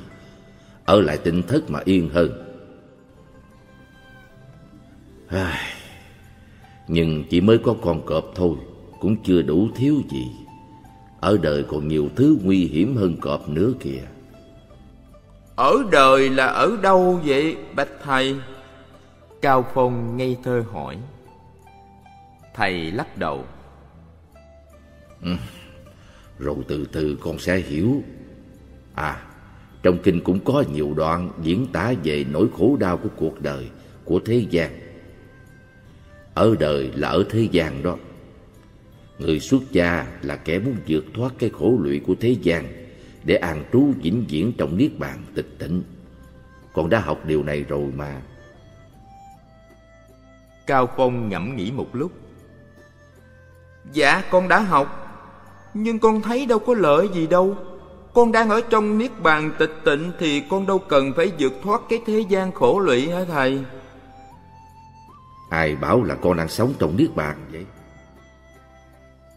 Ở 0.85 1.01
lại 1.01 1.17
tinh 1.17 1.43
thất 1.43 1.69
mà 1.69 1.79
yên 1.85 2.09
hơn. 2.09 2.45
Nhưng 6.87 7.23
chỉ 7.29 7.41
mới 7.41 7.57
có 7.57 7.75
con 7.81 8.05
cọp 8.05 8.25
thôi, 8.35 8.55
Cũng 8.99 9.23
chưa 9.23 9.41
đủ 9.41 9.67
thiếu 9.75 9.95
gì. 10.09 10.31
Ở 11.19 11.37
đời 11.41 11.63
còn 11.63 11.87
nhiều 11.87 12.09
thứ 12.15 12.37
nguy 12.43 12.65
hiểm 12.65 12.95
hơn 12.95 13.17
cọp 13.21 13.49
nữa 13.49 13.71
kìa. 13.79 14.01
Ở 15.55 15.73
đời 15.91 16.29
là 16.29 16.45
ở 16.45 16.77
đâu 16.81 17.19
vậy, 17.25 17.57
bạch 17.75 17.89
thầy? 18.03 18.35
Cao 19.41 19.65
Phong 19.73 20.17
ngây 20.17 20.37
thơ 20.43 20.63
hỏi. 20.71 20.97
Thầy 22.55 22.91
lắc 22.91 23.17
đầu 23.17 23.43
ừ, 25.21 25.31
Rồi 26.39 26.55
từ 26.67 26.85
từ 26.91 27.17
con 27.21 27.39
sẽ 27.39 27.57
hiểu. 27.57 28.03
À 28.93 29.21
Trong 29.83 29.97
kinh 30.03 30.21
cũng 30.21 30.39
có 30.45 30.63
nhiều 30.73 30.93
đoạn 30.93 31.31
diễn 31.41 31.67
tả 31.73 31.93
về 32.03 32.25
nỗi 32.31 32.47
khổ 32.57 32.77
đau 32.79 32.97
của 32.97 33.09
cuộc 33.15 33.41
đời 33.41 33.69
Của 34.03 34.19
thế 34.25 34.45
gian. 34.49 34.79
Ở 36.33 36.55
đời 36.59 36.91
là 36.95 37.09
ở 37.09 37.23
thế 37.29 37.47
gian 37.51 37.83
đó. 37.83 37.97
Người 39.19 39.39
xuất 39.39 39.61
gia 39.71 40.07
là 40.21 40.35
kẻ 40.35 40.59
muốn 40.59 40.75
vượt 40.87 41.05
thoát 41.13 41.33
cái 41.39 41.49
khổ 41.49 41.77
lụy 41.81 41.99
của 41.99 42.15
thế 42.19 42.35
gian 42.41 42.67
Để 43.23 43.35
an 43.35 43.63
trú 43.73 43.93
vĩnh 44.01 44.25
viễn 44.29 44.53
trong 44.57 44.77
niết 44.77 44.99
bàn 44.99 45.23
tịch 45.35 45.55
tịnh. 45.59 45.83
Con 46.73 46.89
đã 46.89 46.99
học 46.99 47.25
điều 47.25 47.43
này 47.43 47.65
rồi 47.69 47.91
mà. 47.95 48.21
Cao 50.67 50.89
Phong 50.97 51.29
ngẫm 51.29 51.55
nghĩ 51.55 51.71
một 51.71 51.95
lúc. 51.95 52.11
Dạ 53.93 54.23
con 54.29 54.47
đã 54.47 54.59
học. 54.59 55.08
Nhưng 55.73 55.99
con 55.99 56.21
thấy 56.21 56.45
đâu 56.45 56.59
có 56.59 56.73
lợi 56.73 57.09
gì 57.13 57.27
đâu. 57.27 57.55
Con 58.13 58.31
đang 58.31 58.49
ở 58.49 58.61
trong 58.69 58.97
Niết 58.97 59.11
Bàn 59.21 59.51
tịch 59.59 59.73
tịnh 59.85 60.11
Thì 60.19 60.43
con 60.49 60.65
đâu 60.65 60.79
cần 60.79 61.13
phải 61.15 61.31
vượt 61.39 61.53
thoát 61.63 61.81
cái 61.89 62.01
thế 62.05 62.19
gian 62.19 62.51
khổ 62.51 62.79
lụy 62.79 63.09
hả 63.09 63.23
thầy? 63.31 63.63
Ai 65.49 65.75
bảo 65.75 66.03
là 66.03 66.15
con 66.15 66.37
đang 66.37 66.47
sống 66.47 66.73
trong 66.79 66.97
Niết 66.97 67.15
Bàn 67.15 67.37
vậy? 67.51 67.65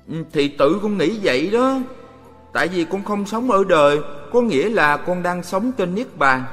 Ừ, 0.08 0.24
Thì 0.32 0.48
tự 0.48 0.78
con 0.82 0.98
nghĩ 0.98 1.18
vậy 1.22 1.50
đó. 1.50 1.78
Tại 2.52 2.68
vì 2.68 2.84
con 2.84 3.04
không 3.04 3.26
sống 3.26 3.50
ở 3.50 3.64
đời 3.68 4.00
Có 4.32 4.40
nghĩa 4.40 4.68
là 4.68 4.96
con 4.96 5.22
đang 5.22 5.42
sống 5.42 5.72
trên 5.72 5.94
Niết 5.94 6.16
Bàn. 6.16 6.44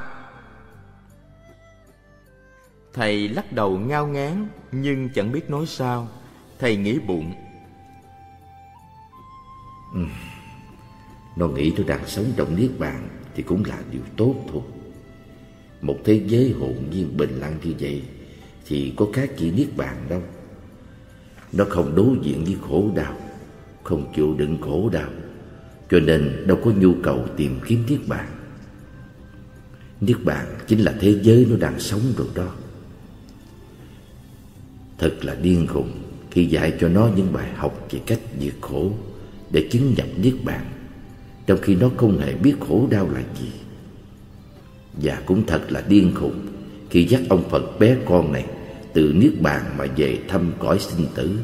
Thầy 2.93 3.29
lắc 3.29 3.51
đầu 3.51 3.77
ngao 3.77 4.07
ngán 4.07 4.47
nhưng 4.71 5.09
chẳng 5.15 5.31
biết 5.31 5.49
nói 5.49 5.65
sao. 5.65 6.07
Thầy 6.59 6.75
nghĩ 6.75 6.99
bụng. 6.99 7.33
Ừ. 9.93 9.99
Nó 11.35 11.47
nghĩ 11.47 11.73
nó 11.77 11.83
đang 11.87 12.07
sống 12.07 12.25
trong 12.35 12.55
Niết 12.55 12.69
Bàn 12.79 13.07
thì 13.35 13.43
cũng 13.43 13.65
là 13.65 13.79
điều 13.91 14.01
tốt 14.17 14.35
thôi. 14.51 14.61
Một 15.81 15.97
thế 16.05 16.21
giới 16.27 16.51
hồn 16.59 16.75
nhiên 16.91 17.17
bình 17.17 17.39
lặng 17.39 17.57
như 17.63 17.73
vậy 17.79 18.01
thì 18.65 18.93
có 18.95 19.07
khác 19.13 19.29
gì 19.37 19.51
Niết 19.51 19.77
Bàn 19.77 19.95
đâu. 20.09 20.21
Nó 21.51 21.65
không 21.69 21.95
đối 21.95 22.17
diện 22.21 22.43
với 22.45 22.55
khổ 22.67 22.91
đau, 22.95 23.17
Không 23.83 24.13
chịu 24.15 24.35
đựng 24.37 24.57
khổ 24.61 24.89
đau, 24.89 25.09
Cho 25.89 25.99
nên 25.99 26.47
đâu 26.47 26.59
có 26.63 26.71
nhu 26.71 26.93
cầu 27.03 27.25
tìm 27.37 27.59
kiếm 27.67 27.83
Niết 27.89 27.99
Bàn 28.07 28.27
Niết 30.01 30.17
Bàn 30.23 30.47
chính 30.67 30.79
là 30.79 30.93
thế 30.99 31.19
giới 31.21 31.47
nó 31.49 31.57
đang 31.57 31.79
sống 31.79 32.01
rồi 32.17 32.27
đó 32.35 32.55
Thật 34.97 35.17
là 35.21 35.35
điên 35.35 35.67
khùng 35.67 35.91
khi 36.31 36.45
dạy 36.45 36.73
cho 36.79 36.87
nó 36.87 37.09
những 37.15 37.33
bài 37.33 37.53
học 37.55 37.87
về 37.91 37.99
cách 38.05 38.19
diệt 38.39 38.53
khổ 38.61 38.91
để 39.51 39.67
chứng 39.71 39.93
nhập 39.97 40.07
Niết 40.17 40.33
Bàn, 40.43 40.65
trong 41.47 41.59
khi 41.61 41.75
nó 41.75 41.89
không 41.97 42.19
hề 42.19 42.33
biết 42.33 42.55
khổ 42.67 42.87
đau 42.91 43.09
là 43.09 43.21
gì. 43.39 43.51
Và 44.93 45.21
cũng 45.25 45.45
thật 45.45 45.71
là 45.71 45.83
điên 45.87 46.11
khùng 46.15 46.47
khi 46.89 47.03
dắt 47.03 47.21
ông 47.29 47.49
Phật 47.49 47.79
bé 47.79 47.97
con 48.05 48.31
này 48.31 48.45
từ 48.93 49.13
Niết 49.15 49.41
Bàn 49.41 49.77
mà 49.77 49.85
về 49.95 50.19
thăm 50.27 50.51
cõi 50.59 50.79
sinh 50.79 51.07
tử. 51.15 51.39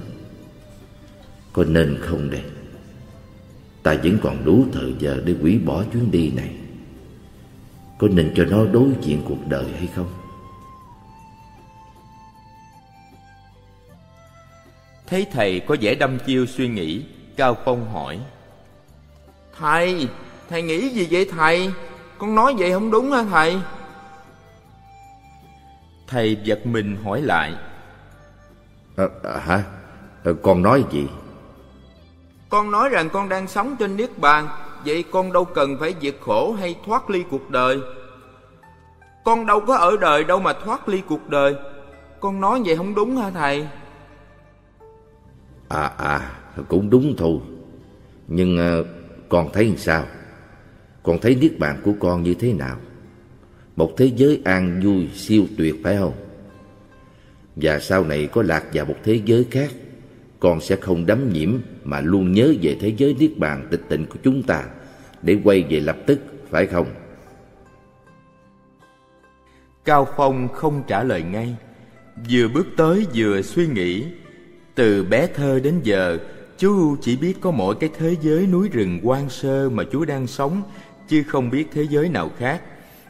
Có 1.54 1.64
nên 1.64 1.98
không 2.02 2.30
đây? 2.30 2.42
Ta 3.84 3.96
vẫn 4.04 4.18
còn 4.22 4.46
đủ 4.46 4.66
thời 4.74 4.94
giờ 5.00 5.22
để 5.26 5.34
hủy 5.42 5.60
bỏ 5.66 5.84
chuyến 5.94 6.12
đi 6.12 6.32
này. 6.32 6.52
Có 7.98 8.08
nên 8.08 8.34
cho 8.36 8.46
nó 8.46 8.66
đối 8.66 8.90
diện 9.02 9.22
cuộc 9.28 9.48
đời 9.48 9.66
hay 9.78 9.88
không? 9.96 10.08
Thấy 15.08 15.28
thầy 15.32 15.60
có 15.60 15.76
vẻ 15.82 15.96
đâm 15.96 16.18
chiêu 16.26 16.46
suy 16.46 16.68
nghĩ 16.68 17.04
Cao 17.38 17.58
Phong 17.66 17.94
hỏi 17.94 18.20
Thầy, 19.60 20.10
thầy 20.50 20.62
nghĩ 20.62 20.90
gì 20.90 21.08
vậy 21.12 21.30
thầy? 21.32 21.72
Con 22.18 22.36
nói 22.36 22.56
vậy 22.58 22.72
không 22.72 22.92
đúng 22.92 23.12
hả 23.12 23.24
thầy? 23.30 23.60
Thầy 26.08 26.38
giật 26.44 26.66
mình 26.66 26.98
hỏi 27.04 27.22
lại 27.22 27.54
à, 28.98 29.06
à, 29.24 29.40
Hả? 29.40 29.64
À, 30.24 30.32
con 30.44 30.62
nói 30.62 30.86
gì? 30.92 31.08
Con 32.50 32.72
nói 32.72 32.90
rằng 32.90 33.10
con 33.10 33.30
đang 33.30 33.48
sống 33.48 33.76
trên 33.80 33.98
Niết 33.98 34.18
Bàn 34.18 34.48
Vậy 34.86 35.04
con 35.12 35.34
đâu 35.34 35.46
cần 35.46 35.78
phải 35.80 35.96
diệt 36.02 36.16
khổ 36.22 36.54
hay 36.54 36.76
thoát 36.86 37.10
ly 37.10 37.24
cuộc 37.32 37.50
đời 37.50 37.80
Con 39.26 39.46
đâu 39.46 39.60
có 39.60 39.76
ở 39.76 39.98
đời 40.02 40.24
đâu 40.24 40.40
mà 40.40 40.54
thoát 40.54 40.90
ly 40.90 41.02
cuộc 41.08 41.30
đời 41.30 41.56
Con 42.20 42.42
nói 42.42 42.62
vậy 42.66 42.78
không 42.78 42.96
đúng 42.96 43.18
hả 43.18 43.30
thầy? 43.30 43.68
À 45.70 45.92
à 45.98 46.32
cũng 46.64 46.90
đúng 46.90 47.16
thôi. 47.18 47.40
Nhưng 48.28 48.58
ờ, 48.58 48.86
con 49.30 49.50
thấy 49.54 49.74
sao? 49.78 50.06
Con 51.04 51.20
thấy 51.22 51.36
niết 51.36 51.60
bàn 51.60 51.82
của 51.84 51.94
con 52.00 52.24
như 52.24 52.34
thế 52.34 52.54
nào? 52.54 52.78
Một 53.76 53.94
thế 53.98 54.12
giới 54.16 54.42
an 54.44 54.82
vui 54.84 55.10
siêu 55.14 55.44
tuyệt 55.58 55.76
phải 55.84 55.98
không? 55.98 56.14
Và 57.56 57.80
sau 57.80 58.04
này 58.04 58.28
có 58.32 58.44
lạc 58.44 58.64
vào 58.74 58.86
một 58.86 58.96
thế 59.04 59.22
giới 59.26 59.46
khác 59.52 59.72
Con 60.40 60.62
sẽ 60.62 60.76
không 60.76 61.06
đắm 61.06 61.34
nhiễm 61.34 61.58
Mà 61.84 62.02
luôn 62.02 62.32
nhớ 62.32 62.54
về 62.62 62.78
thế 62.80 62.94
giới 62.98 63.16
niết 63.20 63.38
bàn 63.38 63.68
tịch 63.72 63.82
tịnh 63.90 64.06
của 64.06 64.20
chúng 64.24 64.44
ta 64.44 64.64
Để 65.22 65.38
quay 65.44 65.64
về 65.70 65.80
lập 65.80 65.98
tức 66.06 66.20
phải 66.50 66.68
không? 66.68 66.88
Cao 69.86 70.08
Phong 70.18 70.48
không 70.48 70.84
trả 70.88 71.04
lời 71.04 71.24
ngay 71.24 71.56
Vừa 72.30 72.48
bước 72.48 72.68
tới 72.78 73.06
vừa 73.16 73.42
suy 73.42 73.68
nghĩ 73.68 74.06
từ 74.76 75.04
bé 75.04 75.28
thơ 75.28 75.60
đến 75.60 75.80
giờ, 75.84 76.18
chú 76.58 76.96
chỉ 77.02 77.16
biết 77.16 77.42
có 77.42 77.52
mỗi 77.52 77.76
cái 77.76 77.90
thế 77.98 78.16
giới 78.22 78.48
núi 78.48 78.70
rừng 78.70 79.00
quan 79.04 79.30
sơ 79.30 79.70
mà 79.70 79.84
chú 79.92 80.06
đang 80.06 80.28
sống, 80.28 80.62
chứ 81.08 81.24
không 81.28 81.50
biết 81.50 81.68
thế 81.74 81.88
giới 81.90 82.10
nào 82.10 82.30
khác. 82.38 82.62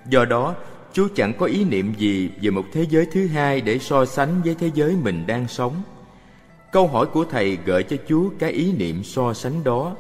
Do 0.10 0.26
đó, 0.26 0.56
chú 0.94 1.08
chẳng 1.16 1.34
có 1.40 1.46
ý 1.46 1.66
niệm 1.66 1.94
gì 1.98 2.30
về 2.42 2.50
một 2.50 2.66
thế 2.74 2.86
giới 2.90 3.06
thứ 3.06 3.28
hai 3.28 3.62
để 3.62 3.80
so 3.80 4.06
sánh 4.06 4.42
với 4.46 4.56
thế 4.60 4.72
giới 4.74 4.96
mình 5.04 5.28
đang 5.28 5.48
sống. 5.48 5.74
Câu 6.72 6.88
hỏi 6.88 7.06
của 7.06 7.26
thầy 7.26 7.58
gợi 7.66 7.84
cho 7.84 7.98
chú 8.08 8.32
cái 8.40 8.52
ý 8.52 8.74
niệm 8.74 9.04
so 9.04 9.34
sánh 9.34 9.64
đó. 9.64 9.96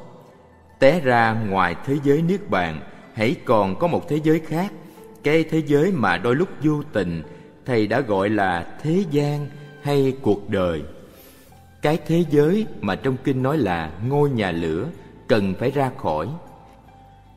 Té 0.80 1.00
ra 1.00 1.46
ngoài 1.50 1.76
thế 1.86 1.98
giới 2.04 2.22
Niết 2.22 2.50
Bàn, 2.50 2.82
hãy 3.14 3.36
còn 3.46 3.80
có 3.80 3.88
một 3.88 4.10
thế 4.10 4.20
giới 4.24 4.40
khác, 4.40 4.72
cái 5.24 5.44
thế 5.44 5.62
giới 5.68 5.92
mà 5.92 6.18
đôi 6.18 6.36
lúc 6.36 6.50
vô 6.64 6.84
tình 6.94 7.24
thầy 7.66 7.88
đã 7.88 8.02
gọi 8.02 8.30
là 8.30 8.78
thế 8.84 9.04
gian 9.12 9.48
hay 9.82 10.14
cuộc 10.22 10.50
đời 10.50 10.84
cái 11.86 12.00
thế 12.08 12.24
giới 12.30 12.66
mà 12.82 12.96
trong 12.96 13.18
kinh 13.24 13.44
nói 13.44 13.58
là 13.58 13.92
ngôi 14.08 14.30
nhà 14.30 14.52
lửa 14.52 14.88
cần 15.28 15.54
phải 15.60 15.72
ra 15.72 15.92
khỏi. 15.98 16.28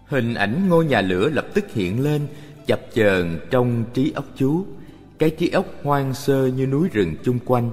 Hình 0.07 0.35
ảnh 0.35 0.69
ngôi 0.69 0.85
nhà 0.85 1.01
lửa 1.01 1.29
lập 1.29 1.47
tức 1.55 1.65
hiện 1.75 2.05
lên, 2.05 2.27
chập 2.67 2.81
chờn 2.95 3.41
trong 3.51 3.85
trí 3.95 4.13
óc 4.13 4.25
chú. 4.37 4.65
Cái 5.19 5.31
trí 5.31 5.51
óc 5.51 5.67
hoang 5.83 6.15
sơ 6.15 6.47
như 6.47 6.67
núi 6.67 6.89
rừng 6.93 7.15
chung 7.25 7.39
quanh, 7.45 7.71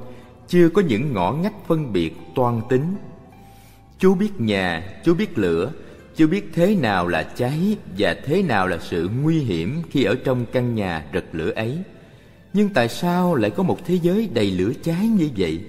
chưa 0.47 0.69
có 0.69 0.81
những 0.81 1.13
ngõ 1.13 1.31
ngách 1.31 1.53
phân 1.67 1.93
biệt 1.93 2.13
toan 2.35 2.61
tính. 2.69 2.95
Chú 3.99 4.15
biết 4.15 4.41
nhà, 4.41 4.83
chú 5.05 5.13
biết 5.13 5.37
lửa, 5.37 5.71
chú 6.15 6.27
biết 6.27 6.49
thế 6.53 6.75
nào 6.75 7.07
là 7.07 7.23
cháy 7.23 7.77
và 7.97 8.15
thế 8.25 8.41
nào 8.41 8.67
là 8.67 8.77
sự 8.81 9.09
nguy 9.21 9.39
hiểm 9.39 9.81
khi 9.91 10.03
ở 10.03 10.15
trong 10.23 10.45
căn 10.51 10.75
nhà 10.75 11.05
rực 11.13 11.25
lửa 11.31 11.51
ấy. 11.55 11.77
Nhưng 12.53 12.69
tại 12.69 12.89
sao 12.89 13.35
lại 13.35 13.51
có 13.51 13.63
một 13.63 13.85
thế 13.85 13.99
giới 14.01 14.29
đầy 14.33 14.51
lửa 14.51 14.71
cháy 14.83 15.07
như 15.07 15.29
vậy? 15.37 15.61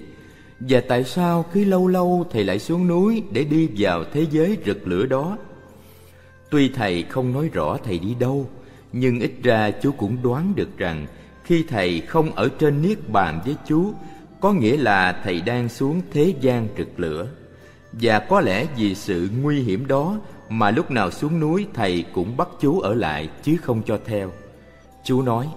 Và 0.59 0.81
tại 0.87 1.03
sao 1.03 1.45
cứ 1.53 1.63
lâu 1.63 1.87
lâu 1.87 2.25
thầy 2.31 2.43
lại 2.43 2.59
xuống 2.59 2.87
núi 2.87 3.23
để 3.31 3.43
đi 3.43 3.69
vào 3.77 4.03
thế 4.13 4.25
giới 4.31 4.57
rực 4.65 4.87
lửa 4.87 5.05
đó? 5.05 5.37
Tuy 6.49 6.69
thầy 6.69 7.03
không 7.03 7.33
nói 7.33 7.49
rõ 7.53 7.77
thầy 7.83 7.99
đi 7.99 8.15
đâu, 8.19 8.49
nhưng 8.93 9.19
ít 9.19 9.31
ra 9.43 9.71
chú 9.71 9.91
cũng 9.91 10.17
đoán 10.23 10.53
được 10.55 10.77
rằng 10.77 11.07
khi 11.43 11.63
thầy 11.69 12.01
không 12.01 12.31
ở 12.31 12.49
trên 12.59 12.81
niết 12.81 13.09
bàn 13.09 13.41
với 13.45 13.55
chú, 13.67 13.93
có 14.39 14.53
nghĩa 14.53 14.77
là 14.77 15.21
thầy 15.23 15.41
đang 15.41 15.69
xuống 15.69 16.01
thế 16.11 16.33
gian 16.41 16.67
rực 16.77 16.99
lửa. 16.99 17.27
Và 17.91 18.19
có 18.19 18.41
lẽ 18.41 18.65
vì 18.77 18.95
sự 18.95 19.29
nguy 19.41 19.61
hiểm 19.61 19.87
đó 19.87 20.17
mà 20.49 20.71
lúc 20.71 20.91
nào 20.91 21.11
xuống 21.11 21.39
núi 21.39 21.67
thầy 21.73 22.05
cũng 22.13 22.37
bắt 22.37 22.47
chú 22.61 22.79
ở 22.79 22.93
lại 22.93 23.29
chứ 23.43 23.57
không 23.63 23.81
cho 23.85 23.99
theo. 24.05 24.31
Chú 25.03 25.21
nói: 25.21 25.47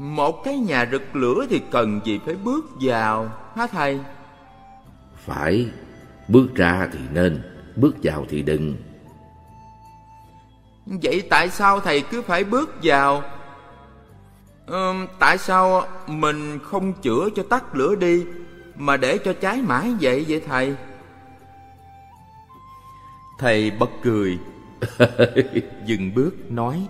một 0.00 0.44
cái 0.44 0.58
nhà 0.58 0.88
rực 0.92 1.16
lửa 1.16 1.46
thì 1.50 1.60
cần 1.70 2.00
gì 2.04 2.20
phải 2.26 2.34
bước 2.34 2.64
vào 2.80 3.32
hả 3.56 3.66
thầy? 3.66 4.00
Phải 5.24 5.66
bước 6.28 6.54
ra 6.54 6.88
thì 6.92 6.98
nên 7.12 7.42
bước 7.76 7.96
vào 8.02 8.26
thì 8.28 8.42
đừng. 8.42 8.76
Vậy 10.86 11.22
tại 11.30 11.50
sao 11.50 11.80
thầy 11.80 12.00
cứ 12.00 12.22
phải 12.22 12.44
bước 12.44 12.70
vào? 12.82 13.22
Ừ, 14.66 14.92
tại 15.18 15.38
sao 15.38 15.86
mình 16.06 16.58
không 16.58 16.92
chữa 16.92 17.28
cho 17.36 17.42
tắt 17.42 17.74
lửa 17.74 17.94
đi 17.94 18.24
mà 18.76 18.96
để 18.96 19.18
cho 19.18 19.32
cháy 19.32 19.62
mãi 19.62 19.94
vậy 20.00 20.24
vậy 20.28 20.42
thầy? 20.46 20.74
Thầy 23.38 23.70
bật 23.70 23.90
cười. 24.02 24.38
Dừng 25.86 26.14
bước 26.14 26.50
nói. 26.50 26.86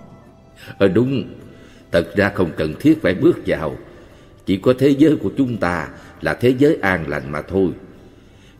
Ờ 0.79 0.89
đúng 0.89 1.40
Thật 1.93 2.17
ra 2.17 2.29
không 2.35 2.51
cần 2.57 2.75
thiết 2.81 3.03
phải 3.03 3.15
bước 3.15 3.37
vào. 3.47 3.77
Chỉ 4.47 4.57
có 4.57 4.75
thế 4.79 4.89
giới 4.89 5.17
của 5.17 5.31
chúng 5.37 5.57
ta 5.57 5.89
là 6.21 6.35
thế 6.35 6.55
giới 6.59 6.79
an 6.83 7.09
lành 7.09 7.33
mà 7.33 7.43
thôi. 7.43 7.69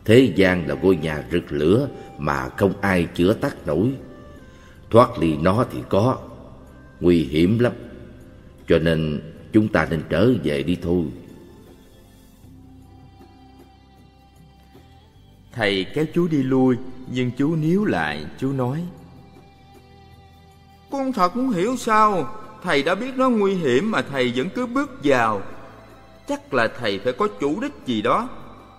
Thế 0.05 0.33
gian 0.35 0.67
là 0.67 0.75
ngôi 0.75 0.95
nhà 0.95 1.23
rực 1.31 1.51
lửa 1.51 1.87
mà 2.17 2.49
không 2.49 2.73
ai 2.81 3.07
chữa 3.15 3.33
tắt 3.33 3.67
nổi. 3.67 3.91
Thoát 4.89 5.19
ly 5.19 5.37
nó 5.37 5.65
thì 5.71 5.79
có. 5.89 6.17
Nguy 6.99 7.23
hiểm 7.23 7.59
lắm. 7.59 7.73
Cho 8.67 8.79
nên 8.79 9.21
chúng 9.53 9.67
ta 9.67 9.87
nên 9.89 10.01
trở 10.09 10.33
về 10.43 10.63
đi 10.63 10.77
thôi. 10.81 11.03
Thầy 15.53 15.85
kéo 15.93 16.05
chú 16.13 16.27
đi 16.27 16.43
lui 16.43 16.75
Nhưng 17.13 17.31
chú 17.37 17.55
níu 17.55 17.85
lại 17.85 18.25
chú 18.39 18.51
nói. 18.51 18.83
Con 20.91 21.13
thật 21.13 21.33
không 21.33 21.49
hiểu 21.49 21.75
sao 21.77 22.40
Thầy 22.63 22.83
đã 22.83 22.95
biết 22.95 23.11
nó 23.15 23.29
nguy 23.29 23.53
hiểm 23.55 23.91
mà 23.91 24.01
thầy 24.01 24.33
vẫn 24.35 24.49
cứ 24.49 24.65
bước 24.65 24.91
vào. 25.03 25.41
Chắc 26.27 26.53
là 26.53 26.67
thầy 26.79 26.99
phải 26.99 27.13
có 27.13 27.27
chủ 27.39 27.59
đích 27.61 27.71
gì 27.85 28.01
đó. 28.01 28.29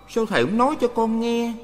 Sao 0.08 0.26
thầy 0.26 0.44
không 0.44 0.58
nói 0.58 0.76
cho 0.80 0.88
con 0.88 1.20
nghe? 1.20 1.54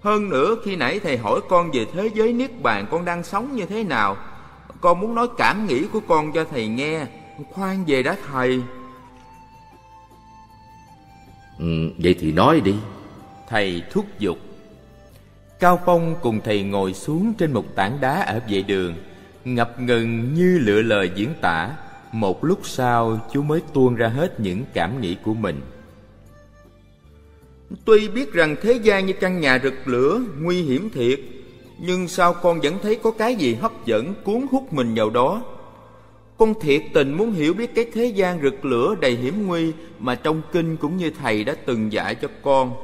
Hơn 0.00 0.28
nữa 0.28 0.56
khi 0.64 0.76
nãy 0.76 1.00
thầy 1.00 1.16
hỏi 1.18 1.40
con 1.48 1.70
về 1.70 1.86
thế 1.92 2.10
giới 2.14 2.32
Niết 2.32 2.62
Bàn 2.62 2.86
con 2.90 3.04
đang 3.04 3.24
sống 3.24 3.56
như 3.56 3.66
thế 3.66 3.84
nào? 3.84 4.16
Con 4.80 5.00
muốn 5.00 5.14
nói 5.14 5.28
cảm 5.38 5.66
nghĩ 5.66 5.86
của 5.92 6.00
con 6.00 6.32
cho 6.32 6.44
thầy 6.50 6.66
nghe. 6.68 7.06
Khoan 7.52 7.84
về 7.86 8.02
đã 8.02 8.16
thầy. 8.32 8.62
Ừ, 11.58 11.90
Vậy 11.98 12.14
thì 12.20 12.32
nói 12.32 12.60
đi. 12.60 12.74
Thầy 13.48 13.82
thúc 13.90 14.06
giục. 14.18 14.38
Cao 15.60 15.80
Phong 15.86 16.16
cùng 16.22 16.40
thầy 16.44 16.62
ngồi 16.62 16.94
xuống 16.94 17.34
trên 17.34 17.52
một 17.52 17.64
tảng 17.74 18.00
đá 18.00 18.20
ở 18.22 18.40
vệ 18.48 18.62
đường 18.62 18.94
ngập 19.44 19.80
ngừng 19.80 20.34
như 20.34 20.58
lựa 20.58 20.82
lời 20.82 21.10
diễn 21.14 21.28
tả. 21.40 21.70
Một 22.12 22.44
lúc 22.44 22.60
sau, 22.62 23.28
chú 23.32 23.42
mới 23.42 23.60
tuôn 23.72 23.94
ra 23.94 24.08
hết 24.08 24.40
những 24.40 24.64
cảm 24.74 25.00
nghĩ 25.00 25.16
của 25.24 25.34
mình. 25.34 25.60
Tuy 27.84 28.08
biết 28.08 28.32
rằng 28.32 28.56
thế 28.62 28.72
gian 28.72 29.06
như 29.06 29.12
căn 29.12 29.40
nhà 29.40 29.60
rực 29.62 29.88
lửa, 29.88 30.20
nguy 30.40 30.62
hiểm 30.62 30.90
thiệt, 30.90 31.20
nhưng 31.78 32.08
sao 32.08 32.34
con 32.34 32.60
vẫn 32.60 32.78
thấy 32.82 32.96
có 32.96 33.10
cái 33.10 33.34
gì 33.34 33.54
hấp 33.54 33.86
dẫn, 33.86 34.14
cuốn 34.24 34.46
hút 34.50 34.72
mình 34.72 34.94
vào 34.94 35.10
đó? 35.10 35.42
Con 36.38 36.54
thiệt 36.60 36.82
tình 36.94 37.12
muốn 37.12 37.32
hiểu 37.32 37.54
biết 37.54 37.74
cái 37.74 37.86
thế 37.94 38.06
gian 38.06 38.42
rực 38.42 38.64
lửa 38.64 38.94
đầy 39.00 39.16
hiểm 39.16 39.46
nguy 39.46 39.72
Mà 39.98 40.14
trong 40.14 40.42
kinh 40.52 40.76
cũng 40.76 40.96
như 40.96 41.10
thầy 41.22 41.44
đã 41.44 41.54
từng 41.66 41.92
dạy 41.92 42.14
cho 42.14 42.28
con. 42.42 42.74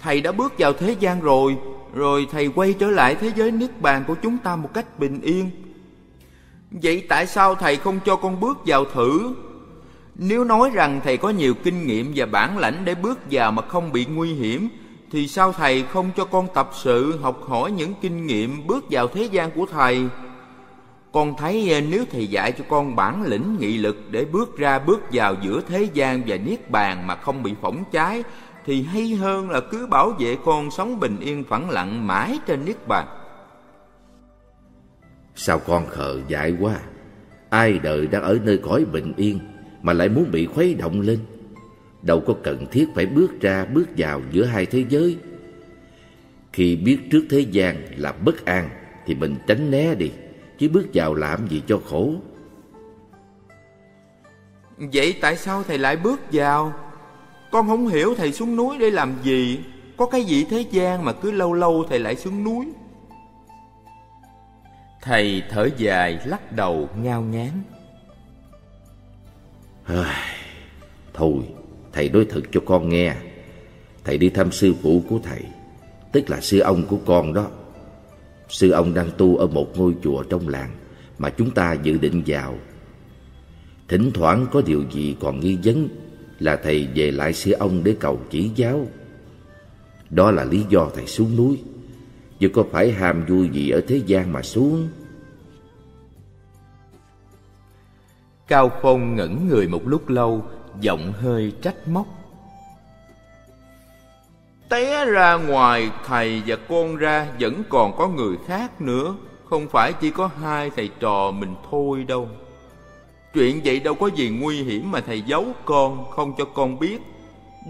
Thầy 0.00 0.20
đã 0.20 0.32
bước 0.32 0.52
vào 0.58 0.72
thế 0.72 0.96
gian 1.00 1.20
rồi 1.20 1.56
Rồi 1.94 2.26
thầy 2.32 2.48
quay 2.48 2.72
trở 2.72 2.86
lại 2.86 3.14
thế 3.14 3.32
giới 3.36 3.50
Niết 3.50 3.80
Bàn 3.80 4.04
của 4.06 4.14
chúng 4.22 4.38
ta 4.38 4.56
một 4.56 4.74
cách 4.74 4.98
bình 4.98 5.20
yên. 5.20 5.50
Vậy 6.70 7.06
tại 7.08 7.26
sao 7.26 7.54
thầy 7.54 7.76
không 7.76 8.00
cho 8.04 8.16
con 8.16 8.40
bước 8.40 8.58
vào 8.66 8.84
thử 8.84 9.34
Nếu 10.14 10.44
nói 10.44 10.70
rằng 10.74 11.00
thầy 11.04 11.16
có 11.16 11.30
nhiều 11.30 11.54
kinh 11.54 11.86
nghiệm 11.86 12.12
và 12.16 12.26
bản 12.26 12.58
lãnh 12.58 12.84
để 12.84 12.94
bước 12.94 13.18
vào 13.30 13.52
mà 13.52 13.62
không 13.62 13.92
bị 13.92 14.06
nguy 14.06 14.34
hiểm, 14.34 14.68
Thì 15.12 15.28
sao 15.28 15.52
thầy 15.52 15.82
không 15.82 16.10
cho 16.16 16.24
con 16.24 16.48
tập 16.54 16.70
sự, 16.74 17.18
học 17.22 17.44
hỏi 17.48 17.72
những 17.72 17.94
kinh 18.00 18.26
nghiệm 18.26 18.66
bước 18.66 18.84
vào 18.90 19.08
thế 19.08 19.22
gian 19.24 19.50
của 19.50 19.66
thầy 19.66 20.08
con 21.16 21.36
thấy 21.36 21.70
ờ, 21.72 21.80
nếu 21.80 22.04
thầy 22.12 22.26
dạy 22.26 22.52
cho 22.52 22.64
con 22.68 22.96
bản 22.96 23.22
lĩnh, 23.22 23.56
nghị 23.60 23.78
lực 23.78 23.96
để 24.10 24.24
bước 24.24 24.58
ra, 24.58 24.78
bước 24.78 25.00
vào 25.12 25.34
giữa 25.42 25.60
thế 25.68 25.88
gian 25.94 26.22
và 26.26 26.36
niết 26.36 26.70
bàn 26.70 27.06
mà 27.06 27.16
không 27.16 27.42
bị 27.42 27.54
phỏng 27.62 27.84
cháy 27.92 28.22
thì 28.66 28.82
hay 28.82 29.14
hơn 29.14 29.50
là 29.50 29.60
cứ 29.60 29.86
bảo 29.86 30.10
vệ 30.18 30.36
con 30.44 30.70
sống 30.70 31.00
bình 31.00 31.16
yên 31.20 31.44
phẳng 31.44 31.70
lặng 31.70 32.06
mãi 32.06 32.38
trên 32.46 32.64
niết 32.64 32.88
bàn. 32.88 33.06
Sao 35.36 35.58
con 35.58 35.86
khờ 35.86 36.20
dại 36.28 36.56
quá? 36.60 36.80
Ai 37.50 37.78
đời 37.78 38.06
đang 38.06 38.22
ở 38.22 38.38
nơi 38.44 38.58
cõi 38.58 38.84
bình 38.84 39.12
yên 39.16 39.38
mà 39.82 39.92
lại 39.92 40.08
muốn 40.08 40.30
bị 40.30 40.46
khuấy 40.46 40.74
động 40.74 41.00
lên? 41.00 41.18
Đâu 42.02 42.20
có 42.26 42.34
cần 42.42 42.66
thiết 42.70 42.86
phải 42.94 43.06
bước 43.06 43.40
ra, 43.40 43.64
bước 43.64 43.88
vào 43.96 44.22
giữa 44.30 44.44
hai 44.44 44.66
thế 44.66 44.84
giới. 44.88 45.16
Khi 46.52 46.76
biết 46.76 46.98
trước 47.10 47.26
thế 47.30 47.40
gian 47.40 47.76
là 47.96 48.12
bất 48.12 48.44
an 48.44 48.68
thì 49.06 49.14
mình 49.14 49.36
tránh 49.46 49.70
né 49.70 49.94
đi, 49.94 50.10
chứ 50.58 50.68
bước 50.68 50.86
vào 50.94 51.14
làm 51.14 51.48
gì 51.48 51.62
cho 51.66 51.80
khổ 51.90 52.14
vậy 54.78 55.14
tại 55.20 55.36
sao 55.36 55.62
thầy 55.62 55.78
lại 55.78 55.96
bước 55.96 56.20
vào 56.32 56.72
con 57.50 57.68
không 57.68 57.88
hiểu 57.88 58.14
thầy 58.14 58.32
xuống 58.32 58.56
núi 58.56 58.78
để 58.78 58.90
làm 58.90 59.14
gì 59.22 59.58
có 59.96 60.06
cái 60.06 60.24
gì 60.24 60.46
thế 60.50 60.64
gian 60.70 61.04
mà 61.04 61.12
cứ 61.12 61.30
lâu 61.30 61.52
lâu 61.52 61.84
thầy 61.88 61.98
lại 61.98 62.16
xuống 62.16 62.44
núi 62.44 62.66
thầy 65.06 65.42
thở 65.50 65.68
dài, 65.76 66.18
lắc 66.24 66.52
đầu, 66.52 66.88
ngao 67.02 67.22
ngán. 67.22 67.50
Thôi, 71.14 71.42
thầy 71.92 72.08
nói 72.08 72.26
thật 72.30 72.40
cho 72.52 72.60
con 72.66 72.88
nghe. 72.88 73.16
Thầy 74.04 74.18
đi 74.18 74.28
thăm 74.28 74.52
sư 74.52 74.74
phụ 74.82 75.02
của 75.08 75.18
thầy, 75.22 75.42
tức 76.12 76.30
là 76.30 76.40
sư 76.40 76.58
ông 76.58 76.86
của 76.86 76.98
con 77.06 77.32
đó. 77.32 77.50
Sư 78.48 78.70
ông 78.70 78.94
đang 78.94 79.10
tu 79.18 79.36
ở 79.36 79.46
một 79.46 79.78
ngôi 79.78 79.94
chùa 80.02 80.22
trong 80.22 80.48
làng 80.48 80.70
Mà 81.18 81.30
chúng 81.30 81.50
ta 81.50 81.72
dự 81.72 81.98
định 81.98 82.22
vào. 82.26 82.54
Thỉnh 83.88 84.10
thoảng 84.14 84.46
có 84.52 84.62
điều 84.66 84.84
gì 84.90 85.16
còn 85.20 85.40
nghi 85.40 85.58
vấn 85.64 85.88
Là 86.38 86.56
thầy 86.56 86.88
về 86.94 87.10
lại 87.10 87.32
sư 87.32 87.52
ông 87.52 87.84
để 87.84 87.96
cầu 88.00 88.20
chỉ 88.30 88.50
giáo. 88.56 88.86
Đó 90.10 90.30
là 90.30 90.44
lý 90.44 90.64
do 90.68 90.90
thầy 90.94 91.06
xuống 91.06 91.36
núi. 91.36 91.58
Chứ 92.38 92.48
có 92.48 92.64
phải 92.72 92.92
ham 92.92 93.24
vui 93.26 93.48
gì 93.48 93.70
ở 93.70 93.80
thế 93.88 94.00
gian 94.06 94.32
mà 94.32 94.42
xuống? 94.42 94.88
Cao 98.48 98.70
Phong 98.82 99.16
ngẩn 99.16 99.48
người 99.48 99.68
một 99.68 99.82
lúc 99.84 100.08
lâu 100.08 100.44
Giọng 100.80 101.12
hơi 101.12 101.52
trách 101.62 101.88
móc. 101.88 102.06
Té 104.68 105.04
ra 105.04 105.34
ngoài 105.34 105.90
thầy 106.06 106.42
và 106.46 106.56
con 106.68 106.96
ra 106.96 107.26
vẫn 107.40 107.62
còn 107.68 107.96
có 107.96 108.08
người 108.08 108.36
khác 108.46 108.80
nữa. 108.80 109.14
Không 109.44 109.68
phải 109.68 109.92
chỉ 109.92 110.10
có 110.10 110.26
hai 110.26 110.70
thầy 110.70 110.90
trò 111.00 111.30
mình 111.30 111.54
thôi 111.70 112.04
đâu. 112.08 112.28
Chuyện 113.34 113.60
vậy 113.64 113.80
đâu 113.80 113.94
có 113.94 114.06
gì 114.06 114.28
nguy 114.28 114.62
hiểm 114.62 114.90
mà 114.90 115.00
thầy 115.00 115.22
giấu 115.22 115.46
con 115.64 116.10
Không 116.10 116.32
cho 116.38 116.44
con 116.44 116.78
biết 116.78 116.98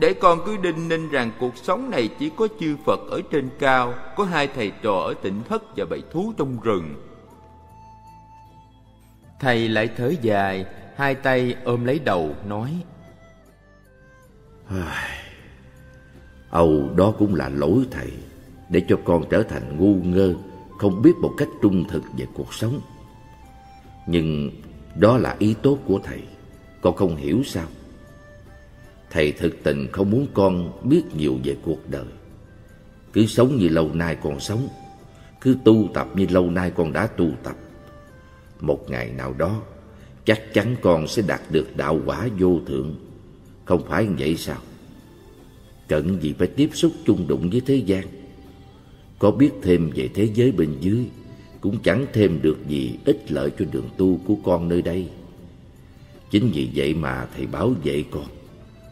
để 0.01 0.15
con 0.15 0.41
cứ 0.47 0.57
đinh 0.57 0.89
ninh 0.89 1.09
rằng 1.09 1.31
cuộc 1.41 1.57
sống 1.57 1.91
này 1.91 2.09
chỉ 2.19 2.31
có 2.37 2.49
chư 2.61 2.77
Phật 2.85 3.01
ở 3.11 3.21
trên 3.31 3.49
cao, 3.59 3.95
Có 4.17 4.25
hai 4.25 4.49
thầy 4.55 4.73
trò 4.83 4.99
ở 4.99 5.15
tỉnh 5.23 5.43
thất 5.49 5.63
và 5.77 5.85
bầy 5.91 6.03
thú 6.13 6.33
trong 6.39 6.61
rừng. 6.61 6.95
Thầy 9.41 9.69
lại 9.69 9.91
thở 9.97 10.13
dài, 10.23 10.67
Hai 10.97 11.15
tay 11.15 11.57
ôm 11.65 11.85
lấy 11.85 11.99
đầu, 11.99 12.35
nói 12.47 12.71
Âu 16.51 16.89
đó 16.97 17.15
cũng 17.19 17.35
là 17.35 17.49
lỗi 17.49 17.87
thầy, 17.91 18.13
Để 18.69 18.83
cho 18.89 18.97
con 19.05 19.25
trở 19.31 19.43
thành 19.43 19.77
ngu 19.79 19.95
ngơ, 19.95 20.35
Không 20.79 21.03
biết 21.03 21.17
một 21.17 21.33
cách 21.39 21.49
trung 21.63 21.85
thực 21.89 22.03
về 22.19 22.27
cuộc 22.35 22.55
sống. 22.55 22.81
Nhưng 24.07 24.51
đó 24.95 25.19
là 25.19 25.37
ý 25.39 25.55
tốt 25.63 25.79
của 25.87 26.01
thầy, 26.05 26.23
Con 26.83 26.97
không 26.97 27.17
hiểu 27.17 27.43
sao. 27.45 27.67
Thầy 29.11 29.33
thực 29.33 29.63
tình 29.63 29.89
không 29.93 30.11
muốn 30.11 30.27
con 30.35 30.73
biết 30.89 31.03
nhiều 31.17 31.39
về 31.45 31.57
cuộc 31.65 31.91
đời. 31.91 32.07
Cứ 33.13 33.27
sống 33.27 33.57
như 33.57 33.69
lâu 33.69 33.95
nay 33.95 34.17
con 34.23 34.41
sống, 34.41 34.69
Cứ 35.41 35.57
tu 35.65 35.89
tập 35.95 36.09
như 36.15 36.27
lâu 36.31 36.51
nay 36.51 36.71
con 36.71 36.93
đã 36.93 37.07
tu 37.07 37.31
tập. 37.43 37.57
Một 38.61 38.91
ngày 38.91 39.11
nào 39.11 39.33
đó, 39.33 39.63
Chắc 40.25 40.55
chắn 40.55 40.77
con 40.83 41.09
sẽ 41.09 41.23
đạt 41.27 41.41
được 41.51 41.77
đạo 41.77 42.01
quả 42.07 42.29
vô 42.39 42.61
thượng. 42.67 42.95
Không 43.65 43.85
phải 43.89 44.07
vậy 44.07 44.37
sao? 44.37 44.59
Cần 45.89 46.23
gì 46.23 46.35
phải 46.39 46.49
tiếp 46.49 46.71
xúc 46.73 46.93
chung 47.07 47.27
đụng 47.29 47.51
với 47.51 47.61
thế 47.61 47.77
gian? 47.77 48.05
Có 49.19 49.31
biết 49.31 49.51
thêm 49.63 49.91
về 49.95 50.09
thế 50.15 50.29
giới 50.35 50.53
bên 50.53 50.77
dưới, 50.81 51.07
Cũng 51.61 51.79
chẳng 51.83 52.07
thêm 52.13 52.43
được 52.43 52.59
gì 52.69 52.99
ích 53.05 53.33
lợi 53.33 53.51
cho 53.59 53.65
đường 53.73 53.89
tu 53.97 54.21
của 54.27 54.35
con 54.45 54.69
nơi 54.69 54.83
đây. 54.83 55.09
Chính 56.31 56.51
vì 56.55 56.71
vậy 56.75 56.95
mà 56.95 57.29
thầy 57.37 57.47
bảo 57.47 57.75
vệ 57.85 58.05
con. 58.11 58.27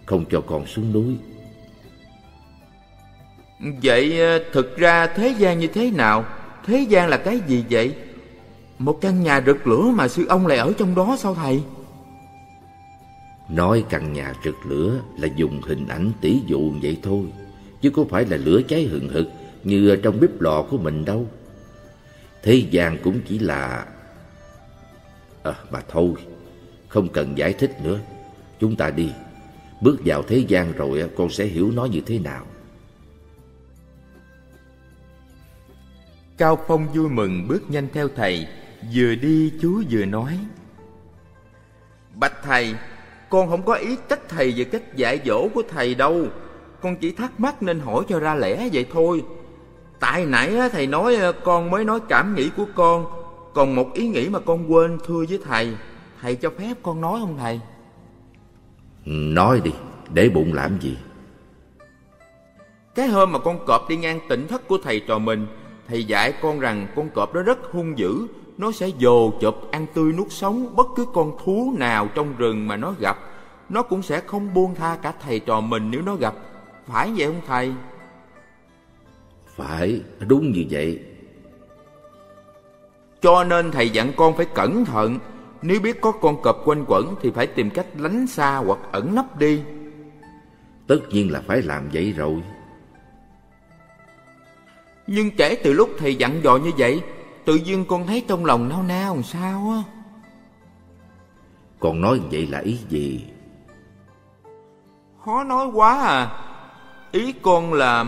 Không 0.06 0.24
cho 0.30 0.40
con 0.40 0.66
xuống 0.66 0.92
núi 0.92 1.16
Vậy 3.82 4.20
ờ, 4.20 4.44
thực 4.52 4.76
ra 4.76 5.06
thế 5.06 5.34
gian 5.38 5.58
như 5.58 5.66
thế 5.66 5.90
nào? 5.90 6.24
Thế 6.66 6.86
gian 6.88 7.08
là 7.08 7.16
cái 7.16 7.40
gì 7.46 7.64
vậy? 7.70 7.94
Một 8.78 8.98
căn 9.00 9.22
nhà 9.22 9.42
rực 9.46 9.66
lửa 9.66 9.92
mà 9.94 10.08
sư 10.08 10.26
ông 10.28 10.46
lại 10.46 10.58
ở 10.58 10.72
trong 10.78 10.94
đó 10.94 11.16
sao 11.18 11.34
thầy? 11.34 11.62
Nói 13.48 13.84
căn 13.88 14.12
nhà 14.12 14.34
rực 14.44 14.54
lửa 14.66 15.00
là 15.18 15.28
dùng 15.36 15.60
hình 15.62 15.88
ảnh 15.88 16.12
tỷ 16.20 16.40
dụ 16.46 16.72
vậy 16.82 16.98
thôi 17.02 17.24
Chứ 17.80 17.90
có 17.90 18.04
phải 18.10 18.24
là 18.24 18.36
lửa 18.36 18.60
cháy 18.68 18.84
hừng 18.84 19.08
hực 19.08 19.26
như 19.64 19.96
trong 20.02 20.20
bếp 20.20 20.40
lò 20.40 20.62
của 20.62 20.78
mình 20.78 21.04
đâu 21.04 21.26
Thế 22.42 22.54
gian 22.70 22.98
cũng 23.02 23.20
chỉ 23.28 23.38
là... 23.38 23.86
À 25.42 25.54
mà 25.70 25.80
thôi, 25.88 26.10
không 26.88 27.08
cần 27.08 27.38
giải 27.38 27.52
thích 27.52 27.76
nữa 27.84 27.98
Chúng 28.60 28.76
ta 28.76 28.90
đi 28.90 29.10
Bước 29.80 29.98
vào 30.04 30.22
thế 30.22 30.38
gian 30.48 30.72
rồi 30.72 31.10
con 31.16 31.30
sẽ 31.30 31.44
hiểu 31.44 31.70
nó 31.70 31.84
như 31.84 32.00
thế 32.06 32.18
nào. 32.18 32.46
Cao 36.38 36.58
Phong 36.66 36.86
vui 36.94 37.08
mừng 37.08 37.48
bước 37.48 37.70
nhanh 37.70 37.88
theo 37.92 38.08
thầy, 38.16 38.46
Vừa 38.92 39.14
đi 39.14 39.52
chú 39.60 39.82
vừa 39.90 40.04
nói. 40.04 40.38
Bạch 42.14 42.42
thầy, 42.42 42.74
con 43.30 43.48
không 43.48 43.62
có 43.62 43.74
ý 43.74 43.96
trách 44.08 44.28
thầy 44.28 44.52
về 44.56 44.64
cách 44.64 44.96
dạy 44.96 45.20
dỗ 45.24 45.48
của 45.54 45.62
thầy 45.68 45.94
đâu. 45.94 46.26
Con 46.80 46.96
chỉ 46.96 47.12
thắc 47.12 47.40
mắc 47.40 47.62
nên 47.62 47.80
hỏi 47.80 48.04
cho 48.08 48.20
ra 48.20 48.34
lẽ 48.34 48.68
vậy 48.72 48.86
thôi. 48.92 49.24
Tại 50.00 50.26
nãy 50.26 50.56
thầy 50.72 50.86
nói 50.86 51.16
ờ, 51.16 51.32
con 51.32 51.70
mới 51.70 51.84
nói 51.84 52.00
cảm 52.08 52.34
nghĩ 52.34 52.50
của 52.56 52.66
con. 52.74 53.06
Còn 53.54 53.74
một 53.74 53.94
ý 53.94 54.08
nghĩ 54.08 54.28
mà 54.28 54.38
con 54.40 54.72
quên 54.72 54.98
thưa 55.06 55.24
với 55.28 55.38
thầy 55.44 55.76
Thầy 56.20 56.36
cho 56.36 56.50
phép 56.58 56.74
con 56.82 57.00
nói 57.00 57.20
không 57.20 57.36
thầy? 57.38 57.60
Nói 59.06 59.60
đi, 59.64 59.70
để 60.12 60.28
bụng 60.28 60.54
làm 60.54 60.80
gì? 60.80 60.96
Cái 62.94 63.08
hôm 63.08 63.32
mà 63.32 63.38
con 63.38 63.66
cọp 63.66 63.88
đi 63.88 63.96
ngang 63.96 64.20
tỉnh 64.28 64.46
thất 64.46 64.68
của 64.68 64.78
thầy 64.78 65.00
trò 65.00 65.18
mình 65.18 65.46
Thầy 65.88 66.04
dạy 66.04 66.32
con 66.42 66.60
rằng 66.60 66.86
con 66.96 67.10
cọp 67.10 67.34
đó 67.34 67.42
rất 67.42 67.58
hung 67.72 67.98
dữ. 67.98 68.26
Nó 68.58 68.72
sẽ 68.72 68.90
dồ 69.00 69.30
chụp 69.30 69.70
ăn 69.70 69.86
tươi 69.94 70.12
nuốt 70.12 70.26
sống 70.30 70.76
bất 70.76 70.86
cứ 70.96 71.06
con 71.14 71.36
thú 71.44 71.74
nào 71.78 72.08
trong 72.14 72.36
rừng 72.36 72.68
mà 72.68 72.76
nó 72.76 72.94
gặp. 73.00 73.18
Nó 73.68 73.82
cũng 73.82 74.02
sẽ 74.02 74.20
không 74.20 74.54
buông 74.54 74.74
tha 74.74 74.98
cả 75.02 75.12
thầy 75.20 75.40
trò 75.40 75.60
mình 75.60 75.90
nếu 75.90 76.02
nó 76.02 76.14
gặp. 76.14 76.34
Phải 76.86 77.12
vậy 77.16 77.26
không 77.26 77.40
thầy? 77.46 77.72
Phải 79.56 80.00
đúng 80.28 80.52
như 80.52 80.64
vậy. 80.70 81.00
Cho 83.22 83.44
nên 83.44 83.70
thầy 83.70 83.90
dặn 83.90 84.12
con 84.16 84.36
phải 84.36 84.46
cẩn 84.54 84.84
thận 84.84 85.18
nếu 85.64 85.80
biết 85.80 86.00
có 86.00 86.12
con 86.12 86.42
cọp 86.42 86.56
quanh 86.64 86.84
quẩn 86.88 87.14
thì 87.22 87.30
phải 87.30 87.46
tìm 87.46 87.70
cách 87.70 87.86
lánh 87.98 88.26
xa 88.26 88.56
hoặc 88.56 88.78
ẩn 88.92 89.14
nấp 89.14 89.38
đi. 89.38 89.62
Tất 90.86 90.98
nhiên 91.10 91.32
là 91.32 91.42
phải 91.46 91.62
làm 91.62 91.88
vậy 91.92 92.12
rồi. 92.12 92.42
Nhưng 95.06 95.30
kể 95.36 95.60
từ 95.64 95.72
lúc 95.72 95.90
thầy 95.98 96.14
dặn 96.16 96.40
dò 96.42 96.56
như 96.56 96.70
vậy 96.78 97.02
Tự 97.44 97.56
nhiên 97.56 97.84
con 97.84 98.06
thấy 98.06 98.24
trong 98.28 98.44
lòng 98.44 98.68
nao 98.68 98.82
nao 98.82 99.14
làm 99.14 99.22
sao 99.22 99.70
á? 99.70 99.82
Con 101.80 102.00
nói 102.00 102.20
vậy 102.30 102.46
là 102.46 102.58
ý 102.58 102.78
gì? 102.88 103.24
Khó 105.24 105.44
nói 105.44 105.66
quá 105.74 106.00
à. 106.00 106.30
Ý 107.12 107.32
con 107.42 107.72
là 107.72 108.04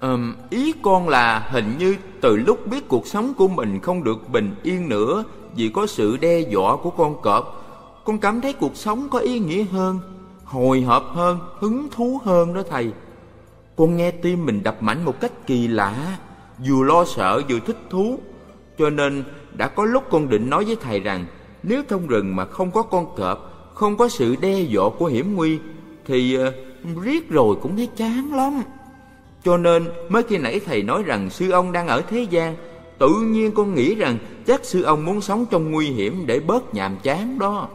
um, 0.00 0.34
Ý 0.50 0.72
con 0.82 1.08
là 1.08 1.38
hình 1.38 1.78
như 1.78 1.96
từ 2.20 2.36
lúc 2.36 2.66
biết 2.66 2.88
cuộc 2.88 3.06
sống 3.06 3.34
của 3.34 3.48
mình 3.48 3.80
không 3.80 4.04
được 4.04 4.28
bình 4.28 4.54
yên 4.62 4.88
nữa 4.88 5.24
vì 5.56 5.68
có 5.68 5.86
sự 5.86 6.16
đe 6.16 6.40
dọa 6.40 6.76
của 6.76 6.90
con 6.90 7.22
cọp. 7.22 7.66
Con 8.04 8.18
cảm 8.18 8.40
thấy 8.40 8.52
cuộc 8.52 8.76
sống 8.76 9.08
có 9.10 9.18
ý 9.18 9.38
nghĩa 9.38 9.64
hơn 9.64 9.98
Hồi 10.44 10.80
hộp 10.80 11.10
hơn, 11.14 11.38
hứng 11.58 11.88
thú 11.90 12.20
hơn 12.24 12.54
đó 12.54 12.62
thầy. 12.70 12.92
Con 13.76 13.96
nghe 13.96 14.10
tim 14.10 14.46
mình 14.46 14.62
đập 14.62 14.82
mạnh 14.82 15.04
một 15.04 15.20
cách 15.20 15.32
kỳ 15.46 15.68
lạ 15.68 16.18
Vừa 16.66 16.82
lo 16.82 17.04
sợ 17.04 17.42
vừa 17.48 17.58
thích 17.66 17.78
thú. 17.90 18.18
Cho 18.78 18.90
nên 18.90 19.24
đã 19.52 19.68
có 19.68 19.84
lúc 19.84 20.04
con 20.10 20.28
định 20.28 20.50
nói 20.50 20.64
với 20.64 20.76
thầy 20.76 21.00
rằng 21.00 21.26
Nếu 21.62 21.82
trong 21.88 22.06
rừng 22.06 22.36
mà 22.36 22.44
không 22.44 22.70
có 22.70 22.82
con 22.82 23.16
cọp 23.16 23.70
Không 23.74 23.96
có 23.96 24.08
sự 24.08 24.36
đe 24.40 24.60
dọa 24.60 24.88
của 24.98 25.06
hiểm 25.06 25.36
nguy 25.36 25.58
Thì 26.06 26.38
uh, 26.38 26.54
riết 27.02 27.30
rồi 27.30 27.56
cũng 27.62 27.76
thấy 27.76 27.88
chán 27.96 28.34
lắm. 28.34 28.62
Cho 29.44 29.56
nên 29.56 29.88
mới 30.08 30.22
khi 30.22 30.38
nãy 30.38 30.60
thầy 30.66 30.82
nói 30.82 31.02
rằng 31.02 31.30
sư 31.30 31.50
ông 31.50 31.72
đang 31.72 31.88
ở 31.88 32.02
thế 32.02 32.26
gian 32.30 32.56
Tự 33.00 33.20
nhiên 33.20 33.52
con 33.52 33.74
nghĩ 33.74 33.94
rằng 33.94 34.18
chắc 34.46 34.64
sư 34.64 34.82
ông 34.82 35.04
muốn 35.04 35.20
sống 35.20 35.46
trong 35.50 35.70
nguy 35.70 35.86
hiểm 35.86 36.26
để 36.26 36.40
bớt 36.40 36.74
nhàm 36.74 36.96
chán 37.02 37.38
đó. 37.38 37.68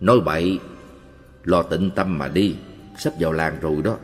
Nói 0.00 0.20
bậy 0.20 0.58
Lo 1.44 1.62
tịnh 1.62 1.90
tâm 1.96 2.18
mà 2.18 2.28
đi 2.28 2.56
Sắp 2.98 3.12
vào 3.20 3.32
làng 3.32 3.58
rồi 3.60 3.76
đó. 3.84 3.96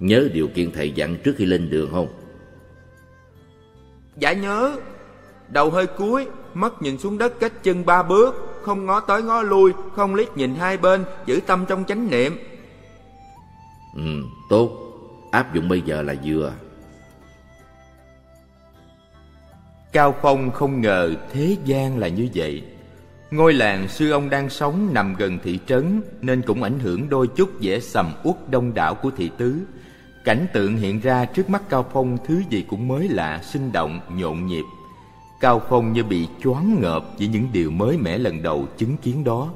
Nhớ 0.00 0.28
điều 0.32 0.48
kiện 0.48 0.72
thầy 0.72 0.90
dặn 0.90 1.16
trước 1.24 1.34
khi 1.38 1.44
lên 1.44 1.70
đường 1.70 1.90
không? 1.92 2.08
Dạ 4.16 4.32
nhớ. 4.32 4.76
Đầu 5.48 5.70
hơi 5.70 5.86
cúi 5.86 6.26
Mắt 6.54 6.72
nhìn 6.82 6.98
xuống 6.98 7.18
đất 7.18 7.40
cách 7.40 7.62
chân 7.62 7.86
ba 7.86 8.02
bước 8.02 8.34
Không 8.62 8.86
ngó 8.86 9.00
tới 9.00 9.22
ngó 9.22 9.42
lui 9.42 9.72
Không 9.92 10.14
liếc 10.14 10.36
nhìn 10.36 10.54
hai 10.54 10.76
bên 10.76 11.04
Giữ 11.26 11.40
tâm 11.46 11.64
trong 11.68 11.84
chánh 11.84 12.10
niệm. 12.10 12.38
Ừ 13.94 14.22
tốt. 14.50 14.70
Áp 15.30 15.54
dụng 15.54 15.68
bây 15.68 15.80
giờ 15.80 16.02
là 16.02 16.14
vừa 16.24 16.52
Cao 19.92 20.14
Phong 20.22 20.50
không 20.50 20.80
ngờ 20.80 21.14
thế 21.32 21.56
gian 21.64 21.98
là 21.98 22.08
như 22.08 22.28
vậy. 22.34 22.62
Ngôi 23.30 23.52
làng 23.52 23.88
sư 23.88 24.10
ông 24.10 24.30
đang 24.30 24.50
sống 24.50 24.94
nằm 24.94 25.14
gần 25.18 25.38
thị 25.44 25.58
trấn 25.66 26.02
Nên 26.20 26.42
cũng 26.42 26.62
ảnh 26.62 26.78
hưởng 26.78 27.08
đôi 27.08 27.26
chút 27.26 27.50
vẻ 27.60 27.80
sầm 27.80 28.12
uất 28.24 28.50
đông 28.50 28.74
đảo 28.74 28.94
của 28.94 29.10
thị 29.16 29.30
tứ. 29.38 29.58
Cảnh 30.24 30.46
tượng 30.52 30.76
hiện 30.76 31.00
ra 31.00 31.24
trước 31.24 31.50
mắt 31.50 31.62
Cao 31.68 31.86
Phong 31.92 32.18
thứ 32.26 32.42
gì 32.50 32.64
cũng 32.68 32.88
mới 32.88 33.08
lạ, 33.08 33.40
sinh 33.42 33.72
động, 33.72 34.00
nhộn 34.10 34.46
nhịp. 34.46 34.64
Cao 35.40 35.62
Phong 35.68 35.92
như 35.92 36.04
bị 36.04 36.28
choáng 36.42 36.76
ngợp 36.80 37.04
với 37.18 37.28
những 37.28 37.48
điều 37.52 37.70
mới 37.70 37.96
mẻ 37.98 38.18
lần 38.18 38.42
đầu 38.42 38.68
chứng 38.78 38.96
kiến 38.96 39.24
đó. 39.24 39.50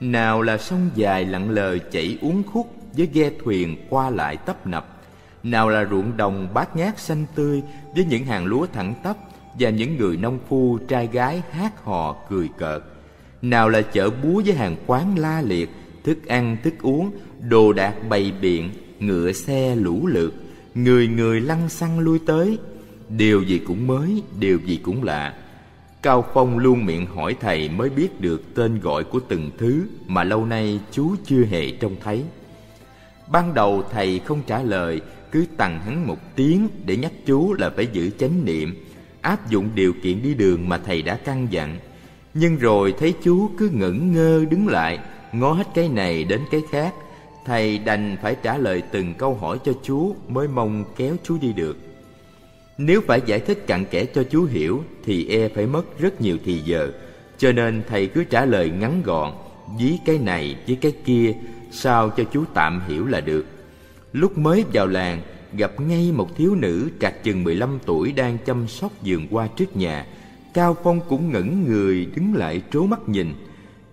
Nào 0.00 0.42
là 0.42 0.58
sông 0.58 0.90
dài 0.94 1.24
lặng 1.24 1.50
lờ 1.50 1.78
chảy 1.78 2.18
uốn 2.22 2.42
khúc 2.52 2.74
với 2.92 3.08
ghe 3.12 3.30
thuyền 3.44 3.86
qua 3.90 4.10
lại 4.10 4.36
tấp 4.36 4.66
nập. 4.66 4.86
Nào 5.42 5.68
là 5.68 5.84
ruộng 5.84 6.16
đồng 6.16 6.48
bát 6.54 6.76
ngát 6.76 6.98
xanh 6.98 7.26
tươi 7.34 7.62
với 7.94 8.04
những 8.04 8.24
hàng 8.24 8.44
lúa 8.46 8.66
thẳng 8.72 8.94
tắp 9.02 9.16
và 9.58 9.70
những 9.70 9.96
người 9.96 10.16
nông 10.16 10.38
phu 10.48 10.78
trai 10.88 11.06
gái 11.12 11.42
hát 11.50 11.84
hò 11.84 12.16
cười 12.30 12.48
cợt. 12.58 12.82
Nào 13.42 13.68
là 13.68 13.82
chợ 13.82 14.10
búa 14.10 14.42
với 14.46 14.54
hàng 14.54 14.76
quán 14.86 15.18
la 15.18 15.42
liệt, 15.42 15.70
thức 16.04 16.26
ăn, 16.26 16.56
thức 16.62 16.74
uống, 16.82 17.10
đồ 17.48 17.72
đạc 17.72 17.94
bày 18.08 18.32
biện, 18.40 18.70
ngựa 18.98 19.32
xe 19.32 19.76
lũ 19.76 20.06
lượt, 20.06 20.34
người 20.74 21.08
người 21.08 21.40
lăn 21.40 21.68
xăng 21.68 21.98
lui 21.98 22.18
tới. 22.26 22.58
Điều 23.08 23.42
gì 23.42 23.58
cũng 23.58 23.86
mới, 23.86 24.22
điều 24.40 24.58
gì 24.58 24.80
cũng 24.82 25.02
lạ. 25.02 25.34
Cao 26.02 26.24
phong 26.34 26.58
luôn 26.58 26.86
miệng 26.86 27.06
hỏi 27.06 27.36
thầy 27.40 27.68
mới 27.68 27.90
biết 27.90 28.20
được 28.20 28.54
tên 28.54 28.80
gọi 28.80 29.04
của 29.04 29.20
từng 29.28 29.50
thứ 29.58 29.86
mà 30.06 30.24
lâu 30.24 30.46
nay 30.46 30.80
chú 30.90 31.14
chưa 31.24 31.44
hề 31.44 31.70
trông 31.70 31.96
thấy. 32.04 32.24
Ban 33.28 33.54
đầu 33.54 33.82
thầy 33.90 34.18
không 34.18 34.42
trả 34.46 34.62
lời, 34.62 35.00
cứ 35.32 35.44
tằng 35.56 35.80
hắn 35.80 36.06
một 36.06 36.36
tiếng 36.36 36.68
để 36.84 36.96
nhắc 36.96 37.12
chú 37.26 37.52
là 37.52 37.70
phải 37.70 37.88
giữ 37.92 38.10
chánh 38.10 38.44
niệm 38.44 38.74
áp 39.20 39.50
dụng 39.50 39.68
điều 39.74 39.92
kiện 40.02 40.22
đi 40.22 40.34
đường 40.34 40.68
mà 40.68 40.78
thầy 40.78 41.02
đã 41.02 41.18
căn 41.24 41.46
dặn. 41.50 41.78
Nhưng 42.34 42.56
rồi 42.56 42.94
thấy 42.98 43.14
chú 43.22 43.50
cứ 43.58 43.70
ngẩn 43.72 44.12
ngơ 44.12 44.44
đứng 44.50 44.68
lại, 44.68 44.98
Ngó 45.32 45.52
hết 45.52 45.66
cái 45.74 45.88
này 45.88 46.24
đến 46.24 46.40
cái 46.50 46.60
khác. 46.70 46.94
Thầy 47.46 47.78
đành 47.78 48.16
phải 48.22 48.36
trả 48.42 48.58
lời 48.58 48.82
từng 48.92 49.14
câu 49.14 49.34
hỏi 49.34 49.58
cho 49.64 49.72
chú 49.82 50.16
Mới 50.28 50.48
mong 50.48 50.84
kéo 50.96 51.16
chú 51.22 51.38
đi 51.40 51.52
được. 51.52 51.76
Nếu 52.78 53.00
phải 53.06 53.20
giải 53.26 53.40
thích 53.40 53.66
cặn 53.66 53.84
kẽ 53.84 54.04
cho 54.04 54.22
chú 54.22 54.44
hiểu 54.44 54.84
Thì 55.04 55.28
e 55.28 55.48
phải 55.48 55.66
mất 55.66 56.00
rất 56.00 56.20
nhiều 56.20 56.36
thì 56.44 56.58
giờ. 56.58 56.90
Cho 57.38 57.52
nên 57.52 57.82
thầy 57.88 58.06
cứ 58.06 58.24
trả 58.24 58.44
lời 58.44 58.70
ngắn 58.70 59.02
gọn, 59.04 59.32
Dí 59.78 59.98
cái 60.04 60.18
này 60.18 60.56
với 60.66 60.76
cái 60.76 60.92
kia, 61.04 61.32
Sao 61.72 62.10
cho 62.10 62.24
chú 62.24 62.44
tạm 62.54 62.80
hiểu 62.88 63.06
là 63.06 63.20
được. 63.20 63.46
Lúc 64.12 64.38
mới 64.38 64.64
vào 64.72 64.86
làng 64.86 65.22
Gặp 65.52 65.80
ngay 65.80 66.12
một 66.12 66.36
thiếu 66.36 66.54
nữ 66.54 66.90
trạc 67.00 67.22
chừng 67.22 67.44
15 67.44 67.78
tuổi 67.86 68.12
Đang 68.12 68.38
chăm 68.44 68.68
sóc 68.68 68.92
vườn 69.04 69.26
hoa 69.30 69.46
trước 69.56 69.76
nhà 69.76 70.06
Cao 70.54 70.76
Phong 70.82 71.00
cũng 71.08 71.32
ngẩn 71.32 71.64
người 71.64 72.06
đứng 72.16 72.34
lại 72.34 72.62
trố 72.70 72.86
mắt 72.86 73.08
nhìn 73.08 73.34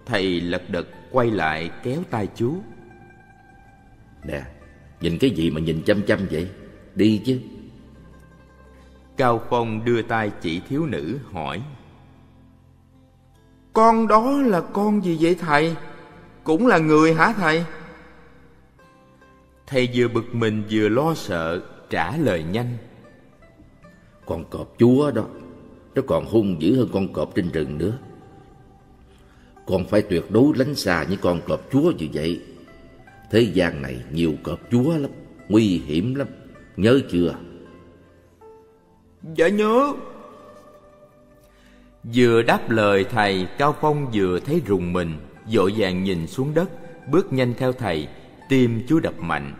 Thầy 0.05 0.41
lật 0.41 0.69
đật 0.69 0.87
quay 1.11 1.31
lại 1.31 1.71
kéo 1.83 2.01
tay 2.09 2.27
chú 2.35 2.55
Nè, 4.23 4.41
nhìn 5.01 5.17
cái 5.17 5.29
gì 5.29 5.51
mà 5.51 5.59
nhìn 5.59 5.81
chăm 5.85 6.01
chăm 6.01 6.19
vậy? 6.31 6.49
Đi 6.95 7.21
chứ 7.25 7.39
Cao 9.17 9.41
Phong 9.49 9.85
đưa 9.85 10.01
tay 10.01 10.31
chỉ 10.41 10.61
thiếu 10.69 10.85
nữ 10.85 11.17
hỏi 11.31 11.61
Con 13.73 14.07
đó 14.07 14.31
là 14.31 14.61
con 14.61 15.03
gì 15.03 15.17
vậy 15.21 15.35
thầy? 15.35 15.75
Cũng 16.43 16.67
là 16.67 16.77
người 16.77 17.13
hả 17.13 17.33
thầy? 17.37 17.65
Thầy 19.67 19.89
vừa 19.93 20.07
bực 20.07 20.35
mình 20.35 20.63
vừa 20.69 20.89
lo 20.89 21.13
sợ 21.15 21.61
trả 21.89 22.17
lời 22.17 22.43
nhanh. 22.51 22.77
Con 24.25 24.45
cọp 24.49 24.75
chúa 24.77 25.11
đó 25.11 25.25
nó 25.95 26.01
còn 26.07 26.25
hung 26.25 26.61
dữ 26.61 26.75
hơn 26.77 26.89
con 26.93 27.13
cọp 27.13 27.35
trên 27.35 27.51
rừng 27.51 27.77
nữa. 27.77 27.97
Con 29.65 29.85
phải 29.85 30.01
tuyệt 30.01 30.31
đối 30.31 30.57
lánh 30.57 30.75
xa 30.75 31.05
những 31.09 31.19
con 31.21 31.41
cọp 31.47 31.61
chúa 31.71 31.91
như 31.91 32.07
vậy. 32.13 32.41
Thế 33.31 33.41
gian 33.41 33.81
này 33.81 33.97
nhiều 34.11 34.33
cọp 34.43 34.59
chúa 34.71 34.97
lắm 34.97 35.11
Nguy 35.49 35.81
hiểm 35.85 36.15
lắm. 36.15 36.27
Nhớ 36.77 36.99
chưa? 37.11 37.35
Dạ 39.35 39.47
nhớ. 39.47 39.93
Vừa 42.13 42.41
đáp 42.41 42.69
lời 42.69 43.05
thầy 43.09 43.47
Cao 43.57 43.75
Phong 43.81 44.11
vừa 44.13 44.39
thấy 44.39 44.61
rùng 44.65 44.93
mình 44.93 45.13
Dội 45.47 45.73
vàng 45.77 46.03
nhìn 46.03 46.27
xuống 46.27 46.53
đất 46.53 46.69
Bước 47.11 47.33
nhanh 47.33 47.53
theo 47.57 47.71
thầy 47.71 48.07
Tim 48.49 48.83
chú 48.87 48.99
đập 48.99 49.13
mạnh. 49.19 49.53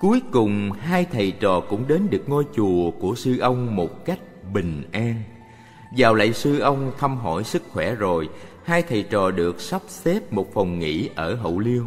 Cuối 0.00 0.22
cùng 0.32 0.72
hai 0.72 1.04
thầy 1.12 1.30
trò 1.30 1.60
cũng 1.60 1.88
đến 1.88 2.06
được 2.10 2.28
ngôi 2.28 2.44
chùa 2.54 2.90
của 2.90 3.14
sư 3.14 3.38
ông 3.38 3.76
một 3.76 4.04
cách 4.04 4.18
bình 4.52 4.82
an. 4.92 5.22
Vào 5.96 6.14
lại 6.14 6.32
sư 6.32 6.58
ông 6.58 6.92
thăm 6.98 7.16
hỏi 7.16 7.44
sức 7.44 7.62
khỏe 7.70 7.94
rồi 7.94 8.28
hai 8.64 8.82
thầy 8.82 9.02
trò 9.02 9.30
được 9.30 9.60
sắp 9.60 9.82
xếp 9.88 10.32
một 10.32 10.54
phòng 10.54 10.78
nghỉ 10.78 11.10
ở 11.14 11.34
hậu 11.34 11.58
liêu. 11.58 11.86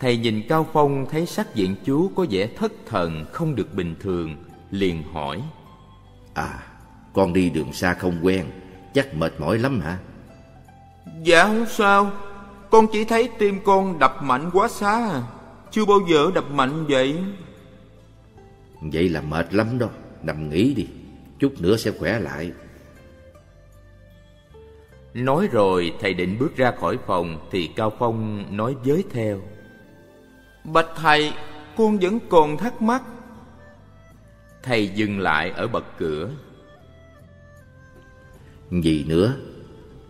Thầy 0.00 0.16
nhìn 0.16 0.42
cao 0.48 0.66
phong 0.72 1.06
thấy 1.10 1.26
sắc 1.26 1.54
diện 1.54 1.76
chú 1.84 2.10
có 2.16 2.26
vẻ 2.30 2.48
thất 2.56 2.72
thần 2.86 3.24
không 3.32 3.54
được 3.54 3.74
bình 3.74 3.94
thường 4.00 4.36
liền 4.70 5.02
hỏi. 5.12 5.42
À 6.34 6.58
con 7.12 7.32
đi 7.32 7.50
đường 7.50 7.72
xa 7.72 7.94
không 7.94 8.18
quen 8.22 8.44
chắc 8.94 9.14
mệt 9.14 9.32
mỏi 9.38 9.58
lắm 9.58 9.80
hả? 9.80 9.98
Dạ 11.22 11.44
không 11.44 11.66
sao 11.68 12.10
con 12.74 12.86
chỉ 12.92 13.04
thấy 13.04 13.28
tim 13.38 13.60
con 13.64 13.98
đập 13.98 14.22
mạnh 14.22 14.50
quá 14.52 14.68
xa 14.68 14.90
à. 14.90 15.22
chưa 15.70 15.84
bao 15.84 15.98
giờ 16.08 16.30
đập 16.34 16.50
mạnh 16.50 16.86
vậy. 16.88 17.18
Vậy 18.80 19.08
là 19.08 19.20
mệt 19.20 19.54
lắm 19.54 19.78
đó 19.78 19.88
nằm 20.22 20.50
nghỉ 20.50 20.74
đi 20.74 20.86
chút 21.38 21.52
nữa 21.58 21.76
sẽ 21.76 21.90
khỏe 21.98 22.18
lại. 22.18 22.52
Nói 25.14 25.48
rồi 25.52 25.92
thầy 26.00 26.14
định 26.14 26.36
bước 26.38 26.56
ra 26.56 26.72
khỏi 26.80 26.98
phòng 27.06 27.48
thì 27.50 27.70
cao 27.76 27.92
phong 27.98 28.46
nói 28.56 28.76
với 28.84 29.04
theo. 29.10 29.40
Bạch 30.64 30.88
thầy 30.96 31.32
con 31.76 31.98
vẫn 31.98 32.18
còn 32.28 32.56
thắc 32.56 32.82
mắc. 32.82 33.02
Thầy 34.62 34.88
dừng 34.88 35.20
lại 35.20 35.50
ở 35.50 35.68
bậc 35.68 35.84
cửa. 35.98 36.30
Gì 38.70 39.04
nữa? 39.08 39.34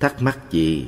Thắc 0.00 0.22
mắc 0.22 0.50
gì 0.50 0.86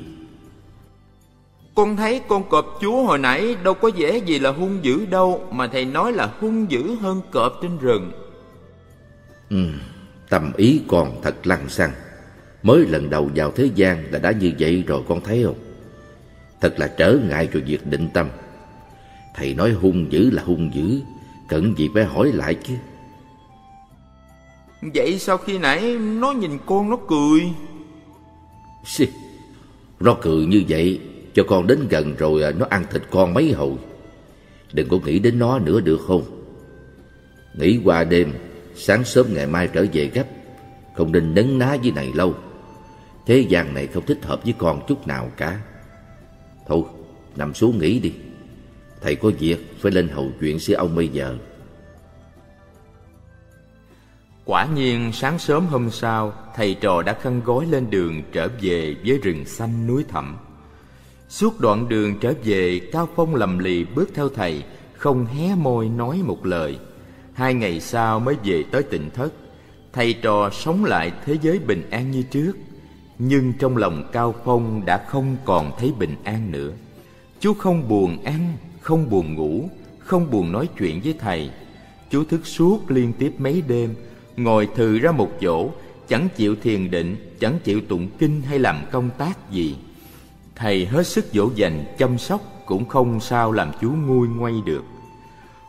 con 1.77 1.97
thấy 1.97 2.21
con 2.27 2.49
cọp 2.49 2.77
chúa 2.81 3.03
hồi 3.03 3.17
nãy 3.17 3.55
đâu 3.63 3.73
có 3.73 3.91
vẻ 3.97 4.17
gì 4.17 4.39
là 4.39 4.51
hung 4.51 4.79
dữ 4.85 5.05
đâu 5.05 5.43
mà 5.51 5.67
thầy 5.67 5.85
nói 5.85 6.11
là 6.11 6.33
hung 6.39 6.71
dữ 6.71 6.95
hơn 6.95 7.21
cọp 7.31 7.59
trên 7.61 7.77
rừng. 7.77 8.11
Ừ 9.49 9.57
Tâm 10.29 10.51
ý 10.57 10.81
còn 10.87 11.21
thật 11.21 11.47
lăng 11.47 11.69
xăng. 11.69 11.91
Mới 12.63 12.79
lần 12.79 13.09
đầu 13.09 13.29
vào 13.35 13.51
thế 13.51 13.69
gian 13.75 14.11
là 14.11 14.19
đã 14.19 14.31
như 14.31 14.51
vậy 14.59 14.83
rồi 14.87 15.01
con 15.07 15.21
thấy 15.21 15.43
không? 15.43 15.55
Thật 16.61 16.79
là 16.79 16.87
trở 16.87 17.17
ngại 17.29 17.49
cho 17.53 17.59
việc 17.65 17.87
định 17.87 18.09
tâm. 18.13 18.29
Thầy 19.35 19.53
nói 19.53 19.71
hung 19.71 20.11
dữ 20.11 20.29
là 20.29 20.43
hung 20.43 20.71
dữ 20.73 21.01
Cần 21.49 21.73
gì 21.77 21.89
phải 21.93 22.05
hỏi 22.05 22.31
lại 22.33 22.55
chứ? 22.55 22.73
Vậy 24.93 25.19
sau 25.19 25.37
khi 25.37 25.57
nãy 25.57 25.95
nó 25.95 26.31
nhìn 26.31 26.57
con 26.65 26.89
nó 26.89 26.97
cười. 27.07 27.41
Xì, 28.85 29.07
Nó 29.99 30.17
cười 30.21 30.45
như 30.45 30.63
vậy 30.69 30.99
cho 31.37 31.43
con 31.43 31.67
đến 31.67 31.87
gần 31.89 32.15
rồi 32.15 32.43
à, 32.43 32.51
nó 32.51 32.65
ăn 32.69 32.85
thịt 32.91 33.01
con 33.11 33.33
mấy 33.33 33.51
hồi. 33.51 33.73
Đừng 34.73 34.89
có 34.89 34.97
nghĩ 35.05 35.19
đến 35.19 35.39
nó 35.39 35.59
nữa 35.59 35.79
được 35.79 36.01
không? 36.07 36.23
Nghĩ 37.53 37.79
qua 37.83 38.03
đêm, 38.03 38.33
Sáng 38.75 39.03
sớm 39.03 39.25
ngày 39.33 39.47
mai 39.47 39.67
trở 39.73 39.85
về 39.93 40.05
gấp, 40.13 40.23
Không 40.95 41.11
nên 41.11 41.33
nấn 41.33 41.59
ná 41.59 41.77
với 41.83 41.91
này 41.91 42.11
lâu. 42.13 42.35
Thế 43.25 43.39
gian 43.49 43.73
này 43.73 43.87
không 43.87 44.05
thích 44.05 44.19
hợp 44.23 44.43
với 44.43 44.53
con 44.57 44.81
chút 44.87 45.07
nào 45.07 45.31
cả. 45.37 45.59
Thôi, 46.67 46.83
nằm 47.35 47.53
xuống 47.53 47.79
nghỉ 47.79 47.99
đi. 47.99 48.13
Thầy 49.01 49.15
có 49.15 49.31
việc, 49.39 49.75
phải 49.79 49.91
lên 49.91 50.07
hầu 50.07 50.31
chuyện 50.39 50.59
sư 50.59 50.73
ông 50.73 50.95
bây 50.95 51.07
giờ. 51.07 51.37
Quả 54.45 54.67
nhiên, 54.75 55.11
sáng 55.13 55.39
sớm 55.39 55.65
hôm 55.65 55.91
sau, 55.91 56.33
Thầy 56.55 56.73
trò 56.73 57.01
đã 57.01 57.13
khăn 57.13 57.41
gói 57.45 57.65
lên 57.65 57.89
đường 57.89 58.23
trở 58.31 58.47
về 58.61 58.95
với 59.05 59.17
rừng 59.23 59.45
xanh 59.45 59.87
núi 59.87 60.05
thẳm. 60.09 60.37
Suốt 61.29 61.59
đoạn 61.59 61.89
đường 61.89 62.19
trở 62.19 62.33
về 62.43 62.79
Cao 62.91 63.07
Phong 63.15 63.35
lầm 63.35 63.59
lì 63.59 63.85
bước 63.95 64.09
theo 64.13 64.29
thầy 64.29 64.63
Không 64.93 65.25
hé 65.25 65.55
môi 65.55 65.89
nói 65.89 66.21
một 66.23 66.45
lời. 66.45 66.77
Hai 67.33 67.53
ngày 67.53 67.79
sau 67.79 68.19
mới 68.19 68.35
về 68.43 68.63
tới 68.71 68.83
tỉnh 68.83 69.09
thất. 69.09 69.33
Thầy 69.93 70.13
trò 70.13 70.49
sống 70.49 70.85
lại 70.85 71.11
thế 71.25 71.37
giới 71.41 71.59
bình 71.59 71.89
an 71.89 72.11
như 72.11 72.23
trước 72.23 72.53
Nhưng 73.19 73.53
trong 73.53 73.77
lòng 73.77 74.09
Cao 74.11 74.35
Phong 74.45 74.85
đã 74.85 75.05
không 75.07 75.37
còn 75.45 75.71
thấy 75.79 75.93
bình 75.99 76.15
an 76.23 76.51
nữa. 76.51 76.71
Chú 77.39 77.53
không 77.53 77.87
buồn 77.87 78.23
ăn, 78.23 78.57
không 78.81 79.09
buồn 79.09 79.35
ngủ, 79.35 79.69
không 79.99 80.31
buồn 80.31 80.51
nói 80.51 80.69
chuyện 80.79 81.01
với 81.03 81.13
thầy. 81.19 81.49
Chú 82.09 82.23
thức 82.23 82.47
suốt 82.47 82.91
liên 82.91 83.13
tiếp 83.13 83.33
mấy 83.37 83.63
đêm 83.67 83.95
Ngồi 84.37 84.67
thừ 84.75 84.99
ra 84.99 85.11
một 85.11 85.29
chỗ 85.41 85.69
Chẳng 86.07 86.27
chịu 86.35 86.55
thiền 86.63 86.91
định, 86.91 87.15
chẳng 87.39 87.59
chịu 87.63 87.81
tụng 87.81 88.09
kinh 88.19 88.41
hay 88.41 88.59
làm 88.59 88.85
công 88.91 89.09
tác 89.17 89.51
gì. 89.51 89.75
Thầy 90.57 90.85
hết 90.85 91.07
sức 91.07 91.25
dỗ 91.33 91.49
dành, 91.55 91.85
chăm 91.97 92.17
sóc 92.17 92.41
Cũng 92.65 92.85
không 92.85 93.19
sao 93.19 93.51
làm 93.51 93.71
chú 93.81 93.91
nguôi 94.07 94.27
ngoay 94.27 94.53
được. 94.65 94.83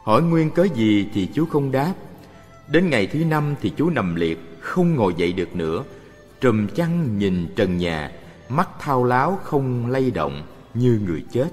Hỏi 0.05 0.23
nguyên 0.23 0.51
cớ 0.51 0.67
gì 0.75 1.07
thì 1.15 1.29
chú 1.35 1.47
không 1.47 1.73
đáp. 1.73 1.95
Đến 2.69 2.91
ngày 2.91 3.07
thứ 3.07 3.25
năm 3.25 3.55
thì 3.61 3.73
chú 3.77 3.91
nằm 3.91 4.15
liệt 4.15 4.39
Không 4.61 4.95
ngồi 4.95 5.15
dậy 5.17 5.33
được 5.33 5.57
nữa. 5.57 5.85
Trùm 6.41 6.67
chăn 6.69 7.19
nhìn 7.19 7.47
trần 7.57 7.79
nhà 7.79 8.13
Mắt 8.49 8.69
thao 8.81 9.05
láo 9.05 9.39
không 9.45 9.91
lay 9.91 10.11
động 10.11 10.43
Như 10.75 11.01
người 11.07 11.25
chết. 11.33 11.49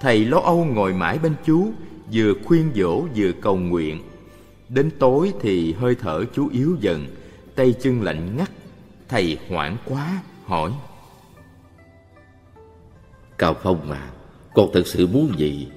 Thầy 0.00 0.24
lo 0.24 0.38
âu 0.38 0.64
ngồi 0.64 0.92
mãi 0.92 1.18
bên 1.18 1.34
chú 1.44 1.72
Vừa 2.12 2.32
khuyên 2.44 2.70
dỗ 2.74 3.02
vừa 3.16 3.32
cầu 3.32 3.56
nguyện. 3.56 4.02
Đến 4.68 4.90
tối 4.98 5.32
thì 5.40 5.72
hơi 5.72 5.94
thở 5.94 6.24
chú 6.34 6.48
yếu 6.52 6.76
dần 6.80 7.06
Tay 7.54 7.74
chân 7.82 8.02
lạnh 8.02 8.36
ngắt. 8.36 8.50
Thầy 9.08 9.38
hoảng 9.48 9.76
quá 9.84 10.22
hỏi. 10.46 10.72
Cao 13.40 13.56
Phong 13.62 13.88
mà. 13.88 14.10
Con 14.54 14.70
thật 14.72 14.86
sự 14.86 15.06
muốn 15.06 15.32
gì 15.38 15.68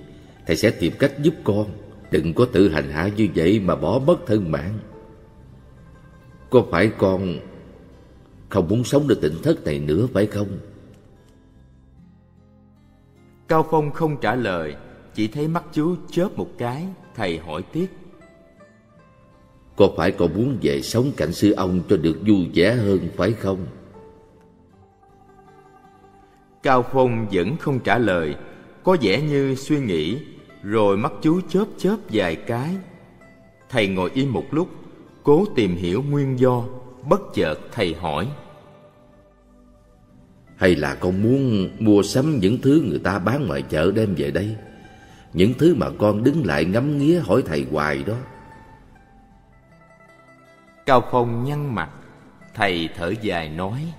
Thầy 0.48 0.56
sẽ 0.56 0.72
tìm 0.72 0.94
cách 1.00 1.14
giúp 1.22 1.34
con. 1.44 1.66
Đừng 2.12 2.34
có 2.34 2.46
tự 2.46 2.70
hành 2.70 2.90
hạ 2.90 3.10
như 3.18 3.28
vậy 3.36 3.60
mà 3.60 3.76
bỏ 3.76 4.00
mất 4.08 4.18
thân 4.26 4.52
mạng. 4.52 4.80
Có 6.50 6.64
phải 6.72 6.92
con 6.98 7.40
Không 8.50 8.68
muốn 8.68 8.84
sống 8.84 9.08
được 9.08 9.22
tỉnh 9.22 9.36
thất 9.44 9.66
này 9.66 9.80
nữa 9.80 10.08
phải 10.14 10.26
không? 10.26 10.48
Cao 13.48 13.68
Phong 13.72 13.92
không 13.92 14.18
trả 14.22 14.36
lời 14.36 14.76
Chỉ 15.14 15.28
thấy 15.28 15.48
mắt 15.48 15.64
chú 15.74 15.96
chớp 16.12 16.30
một 16.38 16.50
cái 16.58 16.88
Thầy 17.16 17.38
hỏi 17.38 17.62
tiếp. 17.74 17.88
Có 19.76 19.90
phải 19.98 20.12
con 20.12 20.34
muốn 20.34 20.58
về 20.62 20.82
sống 20.82 21.12
cạnh 21.18 21.34
sư 21.34 21.52
ông 21.52 21.82
Cho 21.90 21.98
được 21.98 22.18
vui 22.28 22.48
vẻ 22.54 22.74
hơn 22.76 23.00
phải 23.18 23.32
không 23.34 23.66
Cao 26.64 26.86
Phong 26.92 27.28
vẫn 27.32 27.58
không 27.58 27.80
trả 27.80 27.98
lời 27.98 28.36
Có 28.84 28.98
vẻ 29.02 29.22
như 29.22 29.56
suy 29.56 29.80
nghĩ 29.80 30.20
Rồi 30.64 30.98
mắt 30.98 31.12
chú 31.22 31.42
chớp 31.50 31.66
chớp 31.78 31.96
vài 32.10 32.36
cái. 32.36 32.76
Thầy 33.70 33.88
ngồi 33.88 34.12
im 34.14 34.34
một 34.34 34.46
lúc 34.52 34.70
Cố 35.24 35.46
tìm 35.56 35.76
hiểu 35.76 36.04
nguyên 36.10 36.40
do 36.40 36.64
Bất 37.10 37.22
chợt 37.34 37.56
thầy 37.72 37.94
hỏi. 37.94 38.28
Hay 40.56 40.76
là 40.76 40.96
con 40.96 41.24
muốn 41.24 41.70
mua 41.80 42.04
sắm 42.04 42.40
những 42.40 42.62
thứ 42.62 42.84
người 42.86 43.00
ta 43.00 43.20
bán 43.20 43.48
ngoài 43.48 43.62
chợ 43.62 43.92
đem 43.96 44.16
về 44.16 44.32
đây? 44.32 44.56
Những 45.34 45.54
thứ 45.54 45.76
mà 45.76 45.88
con 46.00 46.24
đứng 46.24 46.46
lại 46.46 46.66
ngắm 46.66 46.98
nghía 46.98 47.20
hỏi 47.20 47.44
thầy 47.46 47.66
hoài 47.72 48.04
đó. 48.04 48.16
Cao 50.86 51.04
Phong 51.12 51.44
nhăn 51.44 51.76
mặt 51.76 51.90
Thầy 52.54 52.90
thở 52.96 53.14
dài 53.22 53.50
nói 53.50 53.94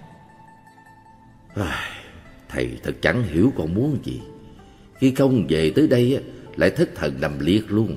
Thầy 2.55 2.71
thật 2.83 2.97
chẳng 3.03 3.23
hiểu 3.23 3.53
con 3.57 3.75
muốn 3.75 3.99
gì. 4.05 4.21
Khi 4.99 5.15
không 5.15 5.47
về 5.49 5.73
tới 5.75 5.87
đây 5.87 6.25
Lại 6.57 6.71
thất 6.71 6.95
thần 6.95 7.21
nằm 7.21 7.39
liệt 7.39 7.73
luôn. 7.73 7.97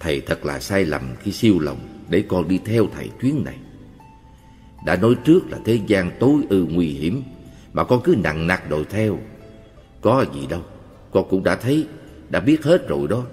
Thầy 0.00 0.20
thật 0.20 0.44
là 0.44 0.60
sai 0.60 0.84
lầm 0.84 1.14
khi 1.20 1.32
siêu 1.32 1.58
lòng 1.58 1.78
Để 2.08 2.24
con 2.28 2.48
đi 2.48 2.60
theo 2.64 2.86
thầy 2.94 3.10
chuyến 3.20 3.44
này. 3.44 3.56
Đã 4.86 4.96
nói 4.96 5.14
trước 5.24 5.50
là 5.50 5.58
thế 5.64 5.80
gian 5.86 6.10
tối 6.20 6.42
ư 6.48 6.66
nguy 6.70 6.86
hiểm, 6.86 7.22
Mà 7.72 7.84
con 7.84 8.00
cứ 8.04 8.16
nặng 8.24 8.46
nặc 8.46 8.70
đòi 8.70 8.84
theo. 8.90 9.18
Có 10.00 10.24
gì 10.34 10.46
đâu, 10.46 10.62
Con 11.10 11.26
cũng 11.30 11.44
đã 11.44 11.56
thấy, 11.56 11.86
Đã 12.30 12.40
biết 12.40 12.64
hết 12.64 12.88
rồi 12.88 13.08
đó. 13.08 13.24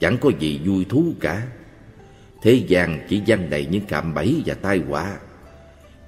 Chẳng 0.00 0.18
có 0.18 0.30
gì 0.38 0.60
vui 0.64 0.84
thú 0.88 1.04
cả. 1.20 1.46
Thế 2.42 2.52
gian 2.52 3.06
chỉ 3.08 3.22
gian 3.24 3.50
đầy 3.50 3.66
những 3.70 3.86
cạm 3.88 4.14
bẫy 4.14 4.42
và 4.46 4.54
tai 4.54 4.78
họa. 4.78 5.18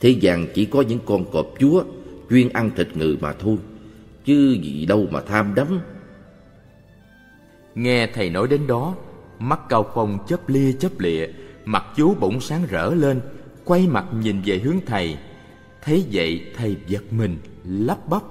Thế 0.00 0.10
gian 0.10 0.46
chỉ 0.54 0.64
có 0.64 0.82
những 0.82 1.00
con 1.06 1.30
cọp 1.32 1.46
chúa 1.58 1.84
chuyên 2.32 2.48
ăn 2.48 2.70
thịt 2.76 2.96
người 2.96 3.18
mà 3.20 3.32
thôi 3.32 3.56
chứ 4.24 4.58
gì 4.62 4.86
đâu 4.86 5.06
mà 5.10 5.20
tham 5.20 5.54
đắm. 5.54 5.80
Nghe 7.74 8.06
thầy 8.06 8.30
nói 8.30 8.48
đến 8.48 8.66
đó 8.66 8.94
Mắt 9.38 9.60
Cao 9.68 9.90
Phong 9.94 10.18
chớp 10.28 10.48
lia 10.48 10.72
chớp 10.72 11.00
lịa 11.00 11.26
Mặt 11.64 11.84
chú 11.96 12.14
bỗng 12.14 12.40
sáng 12.40 12.66
rỡ 12.66 12.94
lên 12.94 13.20
Quay 13.64 13.86
mặt 13.86 14.04
nhìn 14.12 14.42
về 14.44 14.58
hướng 14.58 14.76
thầy. 14.86 15.18
Thấy 15.82 16.06
vậy 16.12 16.52
thầy 16.56 16.76
giật 16.86 17.12
mình 17.12 17.38
lắp 17.64 18.08
bắp. 18.08 18.22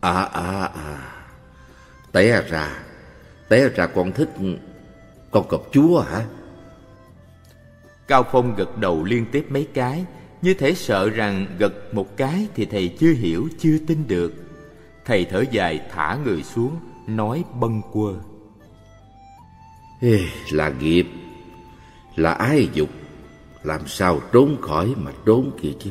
À 0.00 0.22
à 0.22 0.64
à 0.64 1.12
Té 2.12 2.42
ra 2.48 2.82
Té 3.48 3.68
ra 3.68 3.86
con 3.86 4.12
thích 4.12 4.30
Con 5.30 5.48
cọp 5.48 5.68
chúa 5.72 6.00
hả? 6.00 6.24
Cao 8.08 8.24
Phong 8.32 8.54
gật 8.56 8.78
đầu 8.78 9.04
liên 9.04 9.26
tiếp 9.32 9.46
mấy 9.48 9.68
cái 9.74 10.04
Như 10.46 10.54
thể 10.54 10.74
sợ 10.74 11.10
rằng 11.10 11.46
gật 11.58 11.94
một 11.94 12.16
cái 12.16 12.46
Thì 12.54 12.66
thầy 12.66 12.88
chưa 12.88 13.12
hiểu 13.12 13.48
chưa 13.58 13.78
tin 13.86 14.08
được. 14.08 14.34
Thầy 15.04 15.24
thở 15.24 15.44
dài 15.50 15.80
thả 15.90 16.18
người 16.24 16.42
xuống 16.42 16.76
Nói 17.06 17.44
bâng 17.60 17.82
quơ. 17.92 18.14
Ê, 20.00 20.18
Là 20.50 20.72
nghiệp. 20.80 21.06
Là 22.16 22.32
ái 22.32 22.68
dục? 22.72 22.88
Làm 23.62 23.86
sao 23.86 24.20
trốn 24.32 24.56
khỏi 24.60 24.94
mà 24.96 25.12
trốn 25.26 25.50
kia 25.62 25.72
chứ? 25.78 25.90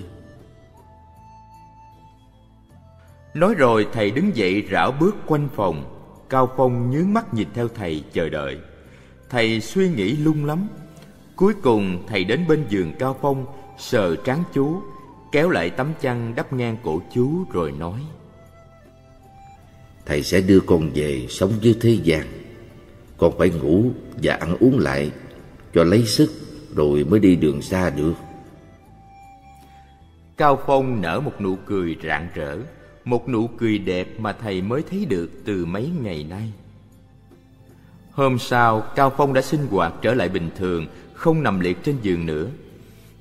Nói 3.34 3.54
rồi 3.54 3.88
thầy 3.94 4.12
đứng 4.12 4.36
dậy 4.36 4.68
rảo 4.72 4.92
bước 5.00 5.16
quanh 5.26 5.50
phòng. 5.56 5.84
Cao 6.30 6.52
Phong 6.58 6.92
nhướng 6.92 7.14
mắt 7.14 7.34
nhìn 7.34 7.48
theo 7.54 7.68
thầy 7.68 8.04
chờ 8.14 8.30
đợi. 8.30 8.58
Thầy 9.30 9.62
suy 9.62 9.90
nghĩ 9.90 10.12
lung 10.12 10.46
lắm. 10.46 10.68
Cuối 11.36 11.54
cùng 11.64 12.04
thầy 12.08 12.24
đến 12.24 12.46
bên 12.48 12.66
giường 12.70 12.94
Cao 13.00 13.18
Phong 13.22 13.46
Sờ 13.78 14.16
trán 14.16 14.44
chú 14.54 14.82
Kéo 15.32 15.50
lại 15.50 15.70
tấm 15.70 15.94
chăn 16.02 16.34
đắp 16.36 16.54
ngang 16.54 16.78
cổ 16.84 17.02
chú 17.14 17.46
rồi 17.52 17.72
nói. 17.72 18.02
Thầy 20.06 20.24
sẽ 20.24 20.42
đưa 20.42 20.60
con 20.60 20.92
về 20.94 21.26
sống 21.30 21.52
với 21.64 21.78
thế 21.82 21.98
gian. 22.04 22.28
Con 23.18 23.38
phải 23.38 23.50
ngủ 23.50 23.86
và 24.24 24.34
ăn 24.36 24.58
uống 24.60 24.80
lại 24.80 25.12
Cho 25.74 25.84
lấy 25.84 26.06
sức 26.06 26.32
rồi 26.76 27.04
mới 27.04 27.20
đi 27.20 27.36
đường 27.36 27.62
xa 27.62 27.90
được. 27.90 28.14
Cao 30.38 30.60
Phong 30.66 31.02
nở 31.02 31.20
một 31.20 31.42
nụ 31.42 31.56
cười 31.66 31.96
rạng 32.04 32.28
rỡ 32.34 32.58
Một 33.04 33.30
nụ 33.30 33.48
cười 33.48 33.78
đẹp 33.78 34.08
mà 34.20 34.34
thầy 34.34 34.62
mới 34.62 34.84
thấy 34.90 35.06
được 35.06 35.30
từ 35.46 35.66
mấy 35.66 35.90
ngày 36.02 36.24
nay. 36.30 36.52
Hôm 38.12 38.40
sau 38.40 38.82
Cao 38.96 39.14
Phong 39.18 39.34
đã 39.34 39.42
sinh 39.42 39.68
hoạt 39.68 39.94
trở 40.02 40.14
lại 40.14 40.30
bình 40.30 40.50
thường 40.58 40.88
Không 41.14 41.44
nằm 41.44 41.60
liệt 41.60 41.84
trên 41.84 41.96
giường 42.02 42.26
nữa 42.26 42.48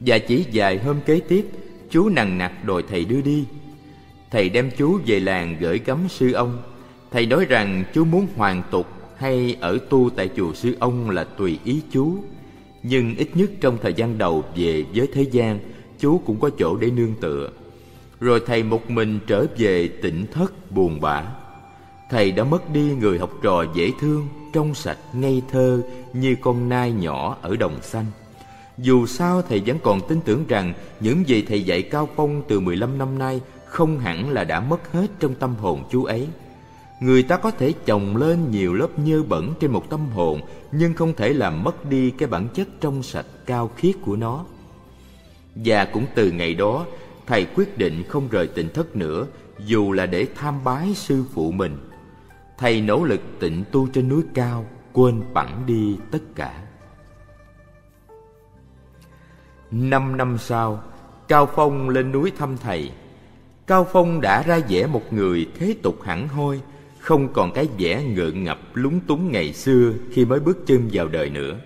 và 0.00 0.18
chỉ 0.18 0.44
vài 0.52 0.78
hôm 0.78 1.00
kế 1.06 1.20
tiếp 1.20 1.46
Chú 1.94 2.08
nằng 2.08 2.38
nặc 2.38 2.64
đòi 2.64 2.82
thầy 2.88 3.04
đưa 3.04 3.20
đi. 3.20 3.44
Thầy 4.30 4.48
đem 4.48 4.70
chú 4.76 4.98
về 5.06 5.20
làng 5.20 5.56
gửi 5.60 5.78
cấm 5.78 5.98
sư 6.08 6.32
ông. 6.32 6.62
Thầy 7.10 7.26
nói 7.26 7.44
rằng 7.44 7.84
chú 7.94 8.04
muốn 8.04 8.26
hoàn 8.36 8.62
tục 8.70 8.86
hay 9.16 9.56
ở 9.60 9.78
tu 9.90 10.10
tại 10.10 10.30
chùa 10.36 10.54
sư 10.54 10.76
ông 10.80 11.10
là 11.10 11.24
tùy 11.24 11.58
ý 11.64 11.80
chú. 11.90 12.16
Nhưng 12.82 13.16
ít 13.16 13.28
nhất 13.34 13.50
trong 13.60 13.78
thời 13.82 13.92
gian 13.94 14.18
đầu 14.18 14.44
về 14.56 14.84
với 14.94 15.08
thế 15.14 15.22
gian 15.22 15.58
Chú 15.98 16.20
cũng 16.26 16.40
có 16.40 16.50
chỗ 16.58 16.76
để 16.76 16.90
nương 16.90 17.14
tựa. 17.20 17.50
Rồi 18.20 18.40
thầy 18.46 18.62
một 18.62 18.90
mình 18.90 19.18
trở 19.26 19.46
về 19.56 19.88
tỉnh 19.88 20.26
thất 20.32 20.70
buồn 20.70 21.00
bã. 21.00 21.24
Thầy 22.10 22.32
đã 22.32 22.44
mất 22.44 22.72
đi 22.72 22.80
người 22.80 23.18
học 23.18 23.30
trò 23.42 23.64
dễ 23.74 23.90
thương, 24.00 24.28
trong 24.52 24.74
sạch, 24.74 24.98
ngây 25.12 25.42
thơ 25.50 25.82
như 26.12 26.36
con 26.40 26.68
nai 26.68 26.92
nhỏ 26.92 27.36
ở 27.42 27.56
đồng 27.56 27.82
xanh. 27.82 28.06
Dù 28.78 29.06
sao 29.06 29.42
thầy 29.42 29.62
vẫn 29.66 29.78
còn 29.82 30.08
tin 30.08 30.20
tưởng 30.20 30.44
rằng 30.48 30.74
những 31.00 31.28
gì 31.28 31.42
thầy 31.42 31.62
dạy 31.62 31.82
Cao 31.82 32.08
Phong 32.16 32.42
từ 32.48 32.60
15 32.60 32.98
năm 32.98 33.18
nay 33.18 33.40
không 33.66 33.98
hẳn 33.98 34.30
là 34.30 34.44
đã 34.44 34.60
mất 34.60 34.92
hết 34.92 35.06
trong 35.20 35.34
tâm 35.34 35.54
hồn 35.54 35.84
chú 35.90 36.04
ấy. 36.04 36.28
Người 37.00 37.22
ta 37.22 37.36
có 37.36 37.50
thể 37.50 37.72
chồng 37.86 38.16
lên 38.16 38.50
nhiều 38.50 38.74
lớp 38.74 38.98
nhơ 38.98 39.22
bẩn 39.22 39.54
trên 39.60 39.70
một 39.70 39.90
tâm 39.90 40.00
hồn, 40.10 40.40
nhưng 40.72 40.94
không 40.94 41.14
thể 41.14 41.32
làm 41.32 41.64
mất 41.64 41.90
đi 41.90 42.10
cái 42.10 42.28
bản 42.28 42.48
chất 42.54 42.68
trong 42.80 43.02
sạch 43.02 43.26
cao 43.46 43.70
khiết 43.76 43.94
của 44.02 44.16
nó. 44.16 44.44
Và 45.54 45.84
cũng 45.84 46.06
từ 46.14 46.30
ngày 46.30 46.54
đó, 46.54 46.86
Thầy 47.26 47.46
quyết 47.54 47.78
định 47.78 48.02
không 48.08 48.28
rời 48.28 48.46
tỉnh 48.46 48.68
thất 48.74 48.96
nữa, 48.96 49.26
Dù 49.66 49.92
là 49.92 50.06
để 50.06 50.26
tham 50.34 50.64
bái 50.64 50.94
sư 50.94 51.24
phụ 51.34 51.50
mình 51.50 51.76
Thầy 52.58 52.80
nỗ 52.80 53.04
lực 53.04 53.20
tịnh 53.40 53.64
tu 53.72 53.88
trên 53.92 54.08
núi 54.08 54.22
cao, 54.34 54.66
Quên 54.92 55.22
bẵng 55.34 55.62
đi 55.66 55.96
tất 56.10 56.22
cả 56.34 56.63
Năm 59.76 60.16
năm 60.16 60.38
sau, 60.38 60.82
Cao 61.28 61.48
Phong 61.54 61.88
lên 61.88 62.12
núi 62.12 62.32
thăm 62.38 62.56
thầy. 62.62 62.90
Cao 63.66 63.86
Phong 63.92 64.20
đã 64.20 64.42
ra 64.42 64.60
vẻ 64.68 64.86
một 64.86 65.12
người 65.12 65.46
thế 65.58 65.74
tục 65.82 66.02
hẳn 66.02 66.28
hoi, 66.28 66.60
Không 66.98 67.32
còn 67.32 67.52
cái 67.52 67.68
vẻ 67.78 68.04
ngượng 68.04 68.44
ngập 68.44 68.58
lúng 68.74 69.00
túng 69.00 69.32
ngày 69.32 69.52
xưa 69.52 69.92
Khi 70.12 70.24
mới 70.24 70.40
bước 70.40 70.66
chân 70.66 70.88
vào 70.92 71.08
đời 71.08 71.30
nữa. 71.30 71.56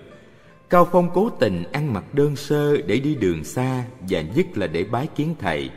Cao 0.71 0.89
Phong 0.93 1.11
cố 1.15 1.31
tình 1.31 1.65
ăn 1.73 1.93
mặc 1.93 2.05
đơn 2.13 2.37
sơ 2.37 2.77
để 2.77 2.99
đi 2.99 3.15
đường 3.15 3.45
xa 3.45 3.85
Và 4.09 4.21
nhất 4.21 4.47
là 4.55 4.67
để 4.67 4.85
bái 4.85 5.07
kiến 5.07 5.35
thầy, 5.41 5.71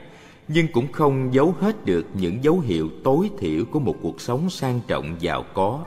Nhưng 0.48 0.67
cũng 0.67 0.91
không 0.91 1.34
giấu 1.34 1.56
hết 1.60 1.86
được 1.86 2.06
những 2.13 2.44
dấu 2.44 2.60
hiệu 2.60 2.89
tối 3.04 3.30
thiểu 3.39 3.65
của 3.72 3.80
một 3.80 3.96
cuộc 4.02 4.22
sống 4.22 4.50
sang 4.50 4.80
trọng 4.88 5.15
giàu 5.20 5.46
có. 5.54 5.86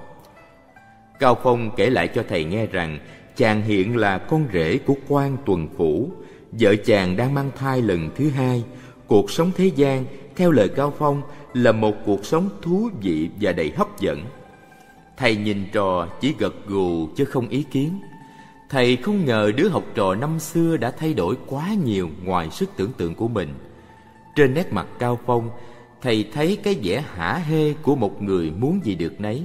Cao 1.18 1.38
Phong 1.42 1.70
kể 1.76 1.90
lại 1.90 2.09
cho 2.09 2.24
thầy 2.28 2.44
nghe 2.44 2.66
rằng 2.66 2.98
Chàng 3.37 3.62
hiện 3.62 3.96
là 3.96 4.18
con 4.18 4.46
rể 4.52 4.78
của 4.78 4.94
quan 5.09 5.37
tuần 5.46 5.68
phủ 5.76 6.11
Vợ 6.61 6.77
chàng 6.85 7.17
đang 7.17 7.35
mang 7.35 7.51
thai 7.57 7.83
lần 7.83 8.11
thứ 8.17 8.31
hai. 8.31 8.64
Cuộc 9.07 9.31
sống 9.31 9.51
thế 9.57 9.71
gian, 9.77 10.05
theo 10.37 10.51
lời 10.51 10.69
Cao 10.69 10.93
Phong, 10.99 11.23
là 11.55 11.73
một 11.73 11.95
cuộc 12.07 12.25
sống 12.25 12.49
thú 12.62 12.90
vị 13.03 13.29
và 13.40 13.53
đầy 13.53 13.73
hấp 13.77 14.01
dẫn. 14.01 14.25
Thầy 15.17 15.37
nhìn 15.37 15.64
trò 15.73 16.09
chỉ 16.21 16.35
gật 16.38 16.55
gù 16.67 17.09
chứ 17.17 17.25
không 17.25 17.49
ý 17.49 17.62
kiến. 17.62 18.01
Thầy 18.71 18.97
không 18.97 19.25
ngờ 19.25 19.53
đứa 19.57 19.69
học 19.69 19.85
trò 19.95 20.14
năm 20.14 20.38
xưa 20.38 20.77
đã 20.77 20.90
thay 20.90 21.14
đổi 21.14 21.37
quá 21.47 21.75
nhiều 21.85 22.11
ngoài 22.25 22.49
sức 22.51 22.71
tưởng 22.77 22.93
tượng 22.93 23.14
của 23.14 23.29
mình. 23.29 23.49
Trên 24.37 24.55
nét 24.55 24.73
mặt 24.73 24.87
Cao 24.99 25.19
Phong, 25.27 25.51
Thầy 26.03 26.29
thấy 26.33 26.59
cái 26.62 26.77
vẻ 26.83 27.05
hả 27.14 27.35
hê 27.35 27.73
của 27.73 27.97
một 27.97 28.23
người 28.23 28.51
muốn 28.51 28.81
gì 28.85 28.95
được 28.95 29.21
nấy. 29.21 29.43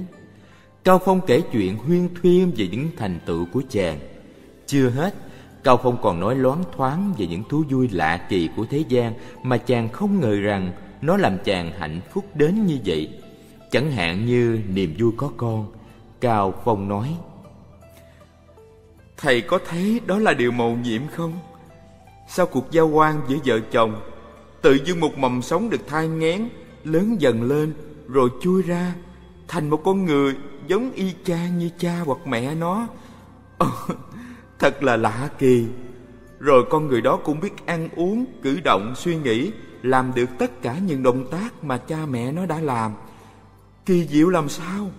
Cao 0.84 1.00
Phong 1.04 1.20
kể 1.26 1.40
chuyện 1.52 1.76
huyên 1.76 2.08
thuyên 2.22 2.52
về 2.56 2.68
những 2.72 2.88
thành 2.96 3.18
tựu 3.26 3.46
của 3.52 3.62
chàng. 3.70 3.98
Chưa 4.66 4.88
hết 4.88 5.14
Cao 5.64 5.76
không 5.76 5.96
còn 6.02 6.20
nói 6.20 6.34
loáng 6.34 6.64
thoáng 6.76 7.14
về 7.18 7.26
những 7.26 7.42
thú 7.48 7.64
vui 7.70 7.88
lạ 7.88 8.26
kỳ 8.28 8.48
của 8.56 8.66
thế 8.70 8.84
gian, 8.88 9.14
Mà 9.42 9.56
chàng 9.56 9.88
không 9.88 10.20
ngờ 10.20 10.40
rằng 10.40 10.72
nó 11.02 11.16
làm 11.16 11.38
chàng 11.44 11.72
hạnh 11.78 12.00
phúc 12.12 12.24
đến 12.34 12.66
như 12.66 12.78
vậy. 12.84 13.20
Chẳng 13.70 13.90
hạn 13.90 14.26
như 14.26 14.60
niềm 14.74 14.94
vui 14.98 15.12
có 15.16 15.30
con, 15.36 15.72
Cao 16.20 16.54
Phong 16.64 16.88
nói. 16.88 17.16
Thầy 19.16 19.40
có 19.40 19.58
thấy 19.68 20.00
đó 20.06 20.18
là 20.18 20.34
điều 20.34 20.52
mầu 20.52 20.76
nhiệm 20.76 21.02
không? 21.08 21.32
Sau 22.28 22.46
cuộc 22.46 22.70
giao 22.70 22.88
quan 22.88 23.20
giữa 23.28 23.36
vợ 23.44 23.60
chồng, 23.70 24.00
Tự 24.62 24.78
dưng 24.84 25.00
một 25.00 25.18
mầm 25.18 25.42
sống 25.42 25.70
được 25.70 25.88
thai 25.88 26.08
nghén 26.08 26.48
Lớn 26.84 27.16
dần 27.20 27.42
lên, 27.42 27.74
Rồi 28.08 28.30
chui 28.42 28.62
ra, 28.62 28.94
Thành 29.48 29.70
một 29.70 29.80
con 29.84 30.04
người 30.04 30.34
giống 30.66 30.92
y 30.92 31.12
chang 31.24 31.58
như 31.58 31.70
cha 31.78 32.00
hoặc 32.06 32.18
mẹ 32.26 32.54
nó. 32.54 32.86
Ờ, 33.58 33.70
Thật 34.60 34.82
là 34.82 34.96
lạ 34.96 35.28
kỳ. 35.38 35.66
Rồi 36.38 36.64
con 36.70 36.86
người 36.86 37.00
đó 37.00 37.16
cũng 37.16 37.40
biết 37.40 37.66
ăn 37.66 37.88
uống, 37.96 38.24
cử 38.42 38.60
động, 38.64 38.94
suy 38.96 39.16
nghĩ 39.16 39.52
Làm 39.82 40.12
được 40.14 40.30
tất 40.38 40.62
cả 40.62 40.78
những 40.78 41.02
động 41.02 41.26
tác 41.30 41.64
mà 41.64 41.76
cha 41.76 42.06
mẹ 42.06 42.32
nó 42.32 42.46
đã 42.46 42.60
làm. 42.60 42.92
Kỳ 43.86 44.06
diệu 44.06 44.28
làm 44.28 44.48
sao? 44.48 44.90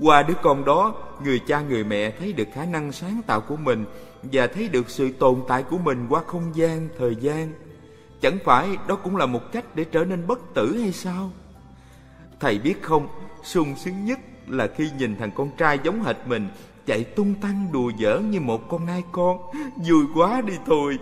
Qua 0.00 0.22
đứa 0.22 0.34
con 0.42 0.64
đó 0.64 0.94
Người 1.24 1.38
cha 1.38 1.60
người 1.60 1.84
mẹ 1.84 2.10
thấy 2.10 2.32
được 2.32 2.48
khả 2.54 2.64
năng 2.64 2.92
sáng 2.92 3.20
tạo 3.26 3.40
của 3.40 3.56
mình 3.56 3.84
Và 4.22 4.46
thấy 4.46 4.68
được 4.68 4.90
sự 4.90 5.12
tồn 5.12 5.42
tại 5.48 5.62
của 5.62 5.78
mình 5.78 6.06
qua 6.08 6.22
không 6.26 6.52
gian, 6.54 6.88
thời 6.98 7.16
gian. 7.16 7.52
Chẳng 8.20 8.38
phải 8.44 8.76
đó 8.88 8.96
cũng 8.96 9.16
là 9.16 9.26
một 9.26 9.52
cách 9.52 9.64
để 9.74 9.84
trở 9.84 10.04
nên 10.04 10.26
bất 10.26 10.54
tử 10.54 10.78
hay 10.80 10.92
sao? 10.92 11.30
Thầy 12.40 12.58
biết 12.58 12.82
không 12.82 13.08
sung 13.42 13.74
sướng 13.84 14.04
nhất 14.04 14.18
là 14.48 14.68
khi 14.76 14.90
nhìn 14.98 15.16
thằng 15.16 15.30
con 15.36 15.50
trai 15.58 15.78
giống 15.84 16.02
hệt 16.02 16.16
mình 16.26 16.48
chạy 16.86 17.04
tung 17.04 17.34
tăng 17.34 17.72
đùa 17.72 17.92
giỡn 17.98 18.30
như 18.30 18.40
một 18.40 18.68
con 18.68 18.86
nai 18.86 19.02
con. 19.12 19.38
Vui 19.76 20.04
quá 20.14 20.40
đi 20.46 20.54
thôi. 20.66 20.98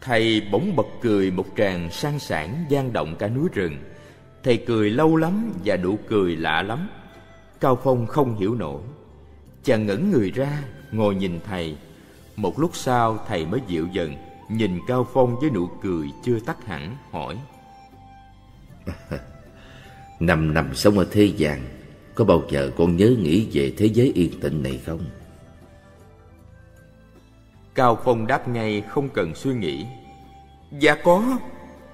Thầy 0.00 0.42
bỗng 0.52 0.76
bật 0.76 0.86
cười 1.00 1.30
một 1.30 1.46
tràng 1.56 1.90
sang 1.90 2.18
sảng 2.18 2.64
gian 2.68 2.92
động 2.92 3.16
cả 3.18 3.28
núi 3.28 3.48
rừng. 3.52 3.76
Thầy 4.42 4.56
cười 4.56 4.90
lâu 4.90 5.16
lắm 5.16 5.52
và 5.64 5.76
nụ 5.76 5.98
cười 6.08 6.36
lạ 6.36 6.62
lắm. 6.62 6.88
Cao 7.60 7.78
phong 7.84 8.06
không 8.06 8.36
hiểu 8.36 8.54
nổi. 8.54 8.80
Chàng 9.64 9.86
ngẩn 9.86 10.10
người 10.10 10.30
ra 10.30 10.62
ngồi 10.92 11.14
nhìn 11.14 11.40
thầy. 11.46 11.76
Một 12.36 12.58
lúc 12.58 12.70
sau 12.74 13.18
thầy 13.28 13.46
mới 13.46 13.60
dịu 13.66 13.86
dần 13.92 14.14
nhìn 14.50 14.78
cao 14.86 15.06
phong 15.12 15.40
với 15.40 15.50
nụ 15.50 15.66
cười 15.82 16.10
chưa 16.24 16.38
tắt 16.46 16.66
hẳn 16.66 16.96
hỏi. 17.10 17.38
Năm 20.20 20.54
năm 20.54 20.74
sống 20.74 20.98
ở 20.98 21.06
thế 21.10 21.24
gian 21.24 21.79
có 22.20 22.24
bao 22.24 22.42
giờ 22.50 22.70
con 22.76 22.96
nhớ 22.96 23.16
nghĩ 23.18 23.46
về 23.52 23.72
thế 23.76 23.86
giới 23.86 24.12
yên 24.14 24.40
tĩnh 24.40 24.62
này 24.62 24.80
không? 24.86 25.00
Cao 27.74 27.98
Phong 28.04 28.26
đáp 28.26 28.48
ngay 28.48 28.82
không 28.88 29.08
cần 29.08 29.34
suy 29.34 29.54
nghĩ. 29.54 29.84
Dạ 30.80 30.94
có 31.04 31.38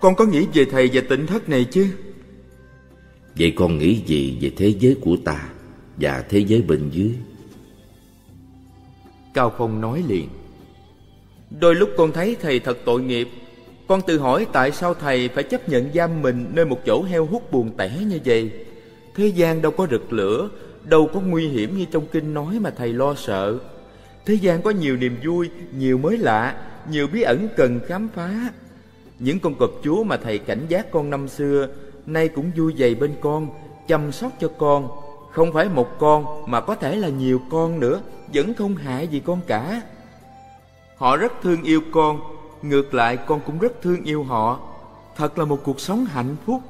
Con 0.01 0.15
có 0.15 0.25
nghĩ 0.25 0.47
về 0.55 0.65
thầy 0.65 0.91
và 0.93 1.03
tỉnh 1.09 1.27
thất 1.27 1.49
này 1.49 1.65
chứ? 1.65 1.87
Vậy 3.39 3.53
con 3.57 3.79
nghĩ 3.79 4.03
gì 4.07 4.39
về 4.41 4.51
thế 4.57 4.75
giới 4.81 4.97
của 5.01 5.17
ta 5.25 5.49
Và 5.97 6.25
thế 6.29 6.39
giới 6.39 6.62
bên 6.62 6.91
dưới? 6.91 7.15
Cao 9.35 9.53
Phong 9.59 9.81
nói 9.81 10.05
liền. 10.09 10.29
Đôi 11.61 11.75
lúc 11.75 11.91
con 11.97 12.12
thấy 12.12 12.37
thầy 12.41 12.61
thật 12.61 12.79
tội 12.85 13.03
nghiệp. 13.03 13.29
Con 13.89 14.01
tự 14.07 14.19
hỏi 14.19 14.47
tại 14.53 14.73
sao 14.73 14.95
thầy 14.95 15.29
phải 15.29 15.45
chấp 15.45 15.69
nhận 15.69 15.93
giam 15.95 16.23
mình 16.23 16.47
Nơi 16.55 16.65
một 16.65 16.81
chỗ 16.87 17.03
heo 17.03 17.27
hút 17.27 17.53
buồn 17.53 17.71
tẻ 17.77 17.99
như 18.09 18.21
vậy 18.25 18.66
Thế 19.17 19.27
gian 19.27 19.63
đâu 19.63 19.73
có 19.73 19.87
rực 19.91 20.13
lửa, 20.13 20.49
Đâu 20.83 21.11
có 21.15 21.21
nguy 21.21 21.49
hiểm 21.49 21.79
như 21.79 21.85
trong 21.85 22.07
kinh 22.07 22.35
nói 22.35 22.59
mà 22.61 22.71
thầy 22.71 22.93
lo 22.93 23.15
sợ. 23.15 23.59
Thế 24.27 24.35
gian 24.35 24.63
có 24.63 24.71
nhiều 24.71 24.97
niềm 24.97 25.17
vui, 25.25 25.51
Nhiều 25.73 25.99
mới 25.99 26.19
lạ, 26.19 26.57
Nhiều 26.91 27.07
bí 27.13 27.23
ẩn 27.23 27.49
cần 27.57 27.81
khám 27.87 28.09
phá. 28.15 28.51
Những 29.19 29.41
con 29.41 29.55
cọp 29.55 29.71
chúa 29.83 30.05
mà 30.05 30.17
thầy 30.17 30.39
cảnh 30.39 30.67
giác 30.69 30.91
con 30.91 31.11
năm 31.11 31.29
xưa, 31.29 31.69
Nay 32.07 32.29
cũng 32.29 32.51
vui 32.57 32.75
dày 32.79 32.95
bên 32.95 33.15
con, 33.21 33.49
Chăm 33.89 34.13
sóc 34.13 34.33
cho 34.41 34.51
con. 34.59 34.89
Không 35.33 35.53
phải 35.53 35.69
một 35.69 35.99
con, 35.99 36.45
mà 36.47 36.61
có 36.61 36.75
thể 36.75 36.97
là 36.97 37.09
nhiều 37.09 37.41
con 37.51 37.81
nữa, 37.81 38.01
Vẫn 38.35 38.55
không 38.55 38.77
hại 38.77 39.09
gì 39.09 39.21
con 39.21 39.41
cả. 39.47 39.83
Họ 40.97 41.17
rất 41.17 41.33
thương 41.43 41.63
yêu 41.63 41.81
con, 41.93 42.21
Ngược 42.63 42.95
lại 42.95 43.17
con 43.17 43.41
cũng 43.47 43.59
rất 43.59 43.83
thương 43.83 44.05
yêu 44.05 44.23
họ. 44.23 44.61
Thật 45.17 45.39
là 45.39 45.45
một 45.45 45.61
cuộc 45.65 45.81
sống 45.81 46.05
hạnh 46.05 46.37
phúc 46.47 46.61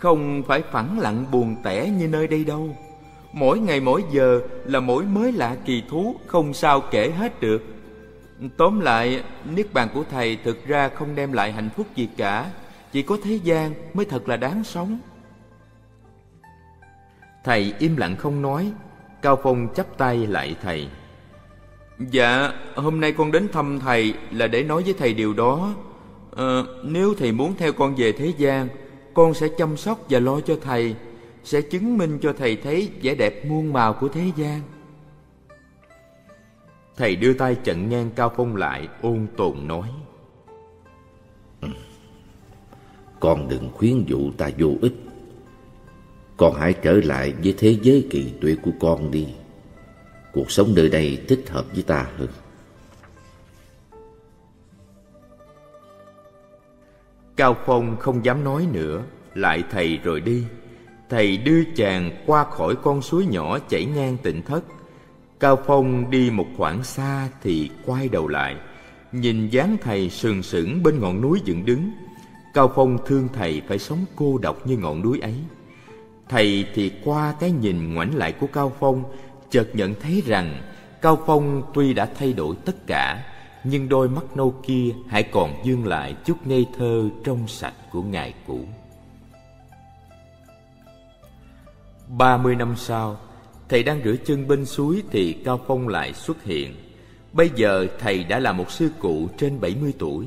không 0.00 0.42
phải 0.46 0.62
phẳng 0.62 0.98
lặng 0.98 1.24
buồn 1.32 1.56
tẻ 1.62 1.88
như 1.88 2.08
nơi 2.08 2.26
đây 2.26 2.44
đâu. 2.44 2.76
Mỗi 3.32 3.58
ngày 3.58 3.80
mỗi 3.80 4.04
giờ 4.12 4.40
là 4.64 4.80
mỗi 4.80 5.04
mới 5.04 5.32
lạ 5.32 5.56
kỳ 5.64 5.82
thú 5.90 6.16
Không 6.26 6.54
sao 6.54 6.80
kể 6.90 7.10
hết 7.10 7.40
được. 7.40 7.62
Tóm 8.56 8.80
lại, 8.80 9.22
Niết 9.54 9.72
bàn 9.72 9.88
của 9.94 10.04
Thầy 10.10 10.36
thực 10.36 10.66
ra 10.66 10.88
không 10.88 11.14
đem 11.14 11.32
lại 11.32 11.52
hạnh 11.52 11.68
phúc 11.76 11.86
gì 11.94 12.08
cả. 12.16 12.50
Chỉ 12.92 13.02
có 13.02 13.18
thế 13.24 13.34
gian 13.34 13.74
mới 13.94 14.06
thật 14.06 14.28
là 14.28 14.36
đáng 14.36 14.64
sống. 14.64 14.98
Thầy 17.44 17.74
im 17.78 17.96
lặng 17.96 18.16
không 18.16 18.42
nói. 18.42 18.72
Cao 19.22 19.38
Phong 19.42 19.68
chắp 19.74 19.98
tay 19.98 20.26
lại 20.26 20.56
thầy. 20.62 20.88
Dạ, 21.98 22.52
hôm 22.74 23.00
nay 23.00 23.12
con 23.12 23.32
đến 23.32 23.48
thăm 23.52 23.78
thầy 23.80 24.14
là 24.30 24.46
để 24.46 24.62
nói 24.62 24.82
với 24.82 24.94
thầy 24.98 25.14
điều 25.14 25.34
đó. 25.34 25.74
À, 26.36 26.62
Nếu 26.84 27.14
thầy 27.18 27.32
muốn 27.32 27.54
theo 27.58 27.72
con 27.72 27.94
về 27.96 28.12
thế 28.12 28.32
gian 28.38 28.68
con 29.14 29.34
sẽ 29.34 29.48
chăm 29.58 29.76
sóc 29.76 30.06
và 30.10 30.18
lo 30.18 30.40
cho 30.40 30.56
thầy 30.62 30.94
sẽ 31.44 31.60
chứng 31.60 31.98
minh 31.98 32.18
cho 32.22 32.32
thầy 32.38 32.56
thấy 32.56 32.90
vẻ 33.02 33.14
đẹp 33.14 33.44
muôn 33.44 33.72
màu 33.72 33.92
của 33.92 34.08
thế 34.08 34.30
gian. 34.36 34.62
Thầy 36.96 37.16
đưa 37.16 37.32
tay 37.32 37.54
chặn 37.64 37.88
ngang 37.88 38.10
cao 38.14 38.32
phong 38.36 38.56
lại 38.56 38.88
ôn 39.02 39.26
tồn 39.36 39.66
nói. 39.66 39.88
Con 43.20 43.48
đừng 43.48 43.70
khuyến 43.72 44.04
dụ 44.06 44.30
ta 44.38 44.50
vô 44.58 44.68
ích. 44.82 44.94
Con 46.36 46.54
hãy 46.54 46.72
trở 46.72 46.92
lại 46.92 47.34
với 47.42 47.54
thế 47.58 47.76
giới 47.82 48.06
kỳ 48.10 48.32
tuyệt 48.40 48.58
của 48.62 48.72
con 48.80 49.10
đi. 49.10 49.26
Cuộc 50.32 50.50
sống 50.50 50.72
nơi 50.76 50.88
đây 50.88 51.18
thích 51.28 51.44
hợp 51.48 51.64
với 51.74 51.82
ta 51.82 52.06
hơn 52.16 52.28
Cao 57.40 57.56
Phong 57.66 57.96
không 57.96 58.24
dám 58.24 58.44
nói 58.44 58.66
nữa. 58.72 59.02
Lại 59.34 59.62
thầy 59.70 59.98
rồi 60.04 60.20
đi. 60.20 60.44
Thầy 61.10 61.36
đưa 61.36 61.64
chàng 61.76 62.10
qua 62.26 62.44
khỏi 62.44 62.74
con 62.82 63.02
suối 63.02 63.26
nhỏ 63.26 63.58
chảy 63.58 63.84
ngang 63.84 64.16
tịnh 64.22 64.42
thất. 64.42 64.64
Cao 65.40 65.58
Phong 65.66 66.10
đi 66.10 66.30
một 66.30 66.46
khoảng 66.56 66.84
xa 66.84 67.28
thì 67.42 67.70
quay 67.86 68.08
đầu 68.08 68.28
lại. 68.28 68.56
Nhìn 69.12 69.48
dáng 69.48 69.76
thầy 69.82 70.10
sừng 70.10 70.42
sững 70.42 70.82
bên 70.82 71.00
ngọn 71.00 71.20
núi 71.20 71.40
dựng 71.44 71.64
đứng. 71.66 71.90
Cao 72.54 72.72
Phong 72.74 72.98
thương 73.06 73.28
thầy 73.32 73.62
phải 73.68 73.78
sống 73.78 74.04
cô 74.16 74.38
độc 74.38 74.66
như 74.66 74.76
ngọn 74.76 75.02
núi 75.02 75.20
ấy. 75.20 75.34
Thầy 76.28 76.66
thì 76.74 76.92
qua 77.04 77.34
cái 77.40 77.50
nhìn 77.50 77.94
ngoảnh 77.94 78.16
lại 78.16 78.32
của 78.32 78.46
Cao 78.46 78.72
Phong, 78.80 79.04
Chợt 79.50 79.68
nhận 79.72 79.94
thấy 80.00 80.22
rằng 80.26 80.62
Cao 81.02 81.22
Phong 81.26 81.62
tuy 81.74 81.94
đã 81.94 82.08
thay 82.18 82.32
đổi 82.32 82.56
tất 82.64 82.86
cả 82.86 83.24
nhưng 83.64 83.88
đôi 83.88 84.08
mắt 84.08 84.36
nâu 84.36 84.54
kia 84.62 84.94
hãy 85.08 85.22
còn 85.22 85.54
dương 85.64 85.86
lại 85.86 86.16
chút 86.24 86.46
ngây 86.46 86.66
thơ 86.78 87.08
trong 87.24 87.48
sạch 87.48 87.74
của 87.92 88.02
ngày 88.02 88.34
cũ. 88.46 88.60
Ba 92.08 92.36
mươi 92.36 92.54
năm 92.54 92.74
sau 92.76 93.16
thầy 93.68 93.82
đang 93.82 94.00
rửa 94.04 94.16
chân 94.24 94.48
bên 94.48 94.66
suối 94.66 95.02
thì 95.10 95.32
cao 95.32 95.60
phong 95.66 95.88
lại 95.88 96.12
xuất 96.12 96.44
hiện. 96.44 96.74
Bây 97.32 97.50
giờ 97.54 97.86
thầy 97.98 98.24
đã 98.24 98.38
là 98.38 98.52
một 98.52 98.70
sư 98.70 98.90
cụ 98.98 99.28
trên 99.38 99.60
bảy 99.60 99.76
mươi 99.80 99.94
tuổi 99.98 100.26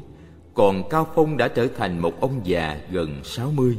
còn 0.53 0.89
cao 0.89 1.07
phong 1.15 1.37
đã 1.37 1.47
trở 1.47 1.67
thành 1.67 1.99
một 1.99 2.21
ông 2.21 2.41
già 2.43 2.77
gần 2.91 3.23
sáu 3.23 3.51
mươi. 3.51 3.77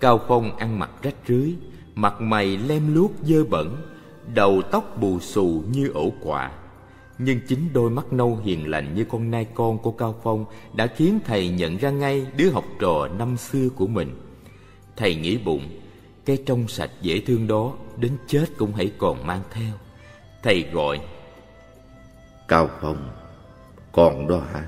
Cao 0.00 0.20
phong 0.28 0.56
ăn 0.56 0.78
mặc 0.78 0.90
rách 1.02 1.14
rưới 1.28 1.54
mặt 1.94 2.20
mày 2.20 2.56
lem 2.56 2.94
luốc 2.94 3.12
dơ 3.22 3.44
bẩn 3.44 3.76
đầu 4.34 4.62
tóc 4.62 5.00
bù 5.00 5.20
xù 5.20 5.62
như 5.70 5.88
ổ 5.88 6.12
quạ 6.22 6.50
nhưng 7.18 7.40
chính 7.48 7.72
đôi 7.72 7.90
mắt 7.90 8.12
nâu 8.12 8.36
hiền 8.44 8.70
lành 8.70 8.94
như 8.94 9.04
con 9.04 9.30
nai 9.30 9.46
con 9.54 9.78
của 9.78 9.92
cao 9.92 10.14
phong 10.22 10.44
đã 10.72 10.86
khiến 10.86 11.20
thầy 11.24 11.48
nhận 11.48 11.76
ra 11.76 11.90
ngay 11.90 12.26
đứa 12.36 12.50
học 12.50 12.64
trò 12.80 13.08
năm 13.08 13.36
xưa 13.36 13.68
của 13.76 13.86
mình. 13.86 14.16
Thầy 14.96 15.14
nghĩ 15.14 15.38
bụng 15.38 15.80
cái 16.24 16.38
trong 16.46 16.68
sạch 16.68 16.90
dễ 17.00 17.20
thương 17.20 17.46
đó 17.46 17.72
đến 17.96 18.16
chết 18.26 18.46
cũng 18.56 18.72
hãy 18.72 18.92
còn 18.98 19.26
mang 19.26 19.42
theo. 19.50 19.72
Thầy 20.42 20.62
gọi 20.72 21.00
cao 22.48 22.70
phong 22.80 23.10
con 23.92 24.28
đó 24.28 24.42
hả? 24.52 24.64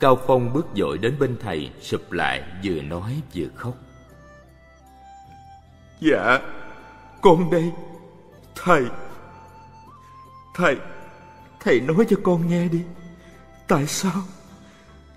Cao 0.00 0.18
phong 0.26 0.52
bước 0.52 0.66
dội 0.76 0.98
đến 0.98 1.14
bên 1.18 1.36
thầy 1.40 1.70
sụp 1.80 2.12
lại 2.12 2.42
vừa 2.64 2.82
nói 2.82 3.20
vừa 3.34 3.46
khóc. 3.54 3.74
Dạ 6.00 6.40
con 7.22 7.50
đây 7.50 7.72
thầy 8.54 8.82
thầy 10.56 10.76
thầy 11.60 11.80
nói 11.80 12.06
cho 12.08 12.16
con 12.22 12.48
nghe 12.48 12.68
đi. 12.68 12.82
Tại 13.68 13.86
sao? 13.86 14.22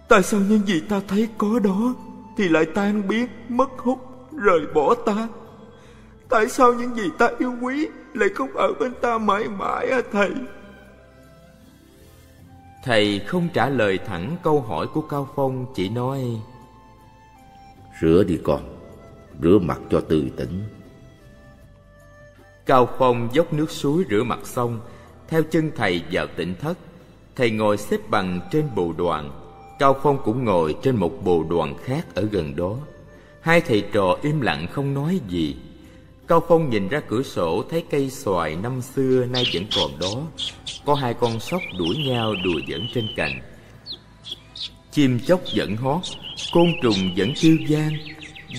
Tại 0.07 0.23
sao 0.23 0.39
những 0.39 0.67
gì 0.67 0.81
ta 0.89 1.01
thấy 1.07 1.27
có 1.37 1.59
đó 1.59 1.95
thì 2.37 2.49
lại 2.49 2.65
tan 2.65 3.07
biến 3.07 3.27
mất 3.49 3.69
hút 3.77 3.99
rời 4.31 4.59
bỏ 4.73 4.95
ta? 5.05 5.27
Tại 6.29 6.49
sao 6.49 6.73
những 6.73 6.95
gì 6.95 7.09
ta 7.17 7.29
yêu 7.39 7.53
quý 7.61 7.87
lại 8.13 8.29
không 8.35 8.53
ở 8.53 8.73
bên 8.79 8.93
ta 9.01 9.17
mãi 9.17 9.47
mãi 9.47 9.87
à 9.89 10.01
thầy? 10.11 10.31
Thầy 12.83 13.19
không 13.19 13.47
trả 13.53 13.69
lời 13.69 13.99
thẳng 14.05 14.37
câu 14.43 14.61
hỏi 14.61 14.87
của 14.93 15.01
cao 15.01 15.29
phong 15.35 15.65
chỉ 15.75 15.89
nói 15.89 16.23
rửa 18.01 18.23
đi 18.27 18.39
con 18.43 18.61
rửa 19.41 19.59
mặt 19.61 19.79
cho 19.89 20.01
tươi 20.01 20.31
tỉnh. 20.37 20.63
Cao 22.65 22.89
phong 22.97 23.29
dốc 23.33 23.53
nước 23.53 23.71
suối 23.71 24.03
rửa 24.09 24.23
mặt 24.23 24.39
xong 24.43 24.79
theo 25.29 25.43
chân 25.43 25.71
thầy 25.75 26.01
vào 26.11 26.27
tỉnh 26.35 26.55
thất, 26.61 26.77
thầy 27.35 27.51
ngồi 27.51 27.77
xếp 27.77 28.09
bằng 28.09 28.39
trên 28.51 28.65
bồ 28.75 28.93
đoàn, 28.97 29.31
cao 29.79 29.99
phong 30.03 30.17
cũng 30.25 30.45
ngồi 30.45 30.75
trên 30.83 30.95
một 30.95 31.23
bồ 31.23 31.43
đoàn 31.49 31.75
khác 31.83 32.15
ở 32.15 32.27
gần 32.31 32.55
đó. 32.55 32.75
Hai 33.41 33.61
thầy 33.61 33.83
trò 33.93 34.17
im 34.21 34.41
lặng 34.41 34.67
không 34.71 34.93
nói 34.93 35.19
gì. 35.29 35.55
Cao 36.27 36.43
phong 36.47 36.69
nhìn 36.69 36.87
ra 36.87 36.99
cửa 36.99 37.23
sổ 37.23 37.63
thấy 37.69 37.83
cây 37.89 38.09
xoài 38.09 38.55
năm 38.55 38.81
xưa 38.81 39.25
nay 39.25 39.43
vẫn 39.53 39.63
còn 39.75 39.91
đó. 39.99 40.21
Có 40.85 40.95
hai 40.95 41.13
con 41.13 41.39
sóc 41.39 41.61
đuổi 41.79 41.97
nhau 42.07 42.33
đùa 42.43 42.59
giỡn 42.67 42.87
trên 42.93 43.07
cành. 43.15 43.41
Chim 44.91 45.19
chóc 45.19 45.41
vẫn 45.55 45.75
hót, 45.75 46.01
côn 46.53 46.67
trùng 46.83 47.15
vẫn 47.17 47.33
kêu 47.41 47.57
vang, 47.69 47.93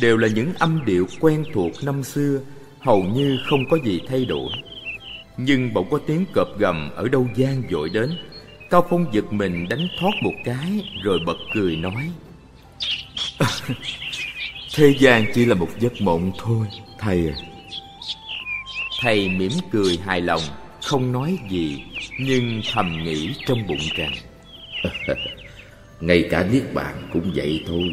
đều 0.02 0.16
là 0.16 0.28
những 0.28 0.52
âm 0.58 0.84
điệu 0.84 1.06
quen 1.20 1.44
thuộc 1.54 1.72
năm 1.82 2.02
xưa, 2.02 2.40
hầu 2.80 3.02
như 3.02 3.38
không 3.50 3.60
có 3.70 3.78
gì 3.84 4.00
thay 4.08 4.24
đổi 4.24 4.50
nhưng 5.44 5.74
bỗng 5.74 5.90
có 5.90 5.98
tiếng 6.06 6.24
cọp 6.34 6.58
gầm 6.58 6.90
ở 6.94 7.08
đâu 7.08 7.28
gian 7.34 7.62
dội 7.70 7.90
đến. 7.90 8.10
Cao 8.70 8.86
phong 8.90 9.06
giật 9.12 9.32
mình 9.32 9.68
đánh 9.68 9.88
thoát 10.00 10.12
một 10.22 10.34
cái, 10.44 10.84
rồi 11.02 11.18
bật 11.26 11.36
cười 11.54 11.76
nói. 11.76 12.10
Thế 14.74 14.94
gian 14.98 15.24
chỉ 15.34 15.44
là 15.44 15.54
một 15.54 15.68
giấc 15.78 16.00
mộng 16.00 16.32
thôi, 16.38 16.66
thầy 16.98 17.28
à. 17.28 17.36
Thầy 19.02 19.28
mỉm 19.28 19.52
cười 19.70 19.98
hài 20.04 20.20
lòng, 20.20 20.40
không 20.82 21.12
nói 21.12 21.38
gì, 21.50 21.82
nhưng 22.20 22.60
thầm 22.72 23.04
nghĩ 23.04 23.34
trong 23.46 23.66
bụng 23.66 23.78
rằng. 23.96 24.12
Ngay 26.00 26.28
cả 26.30 26.46
niết 26.52 26.74
bàn 26.74 27.08
cũng 27.12 27.32
vậy 27.34 27.64
thôi. 27.66 27.92